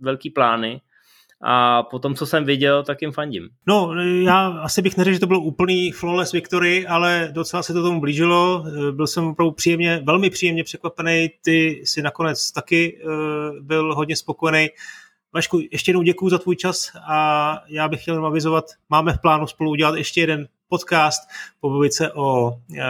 [0.00, 0.80] velký plány
[1.42, 3.48] a potom, co jsem viděl, tak jim fandím.
[3.66, 7.82] No, já asi bych neřekl, že to byl úplný flawless victory, ale docela se to
[7.82, 8.64] tomu blížilo.
[8.66, 11.30] Eh, byl jsem opravdu příjemně, velmi příjemně překvapený.
[11.44, 12.98] Ty si nakonec taky
[13.60, 14.68] byl hodně spokojený.
[15.36, 19.46] Vašku, ještě jednou děkuji za tvůj čas a já bych chtěl avizovat, máme v plánu
[19.46, 21.22] spolu udělat ještě jeden podcast,
[21.60, 22.84] pobavit se o e,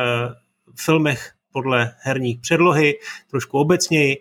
[0.84, 2.94] filmech podle herní předlohy,
[3.30, 4.20] trošku obecněji e,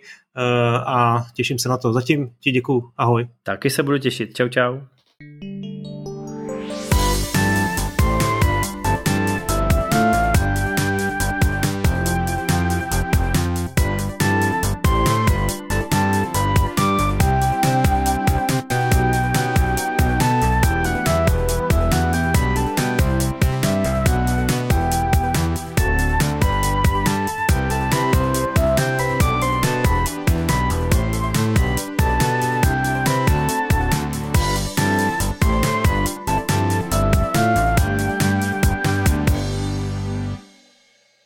[0.80, 1.94] a těším se na to.
[1.94, 3.28] Zatím ti děkuji, ahoj.
[3.44, 4.80] Taky se budu těšit, čau čau.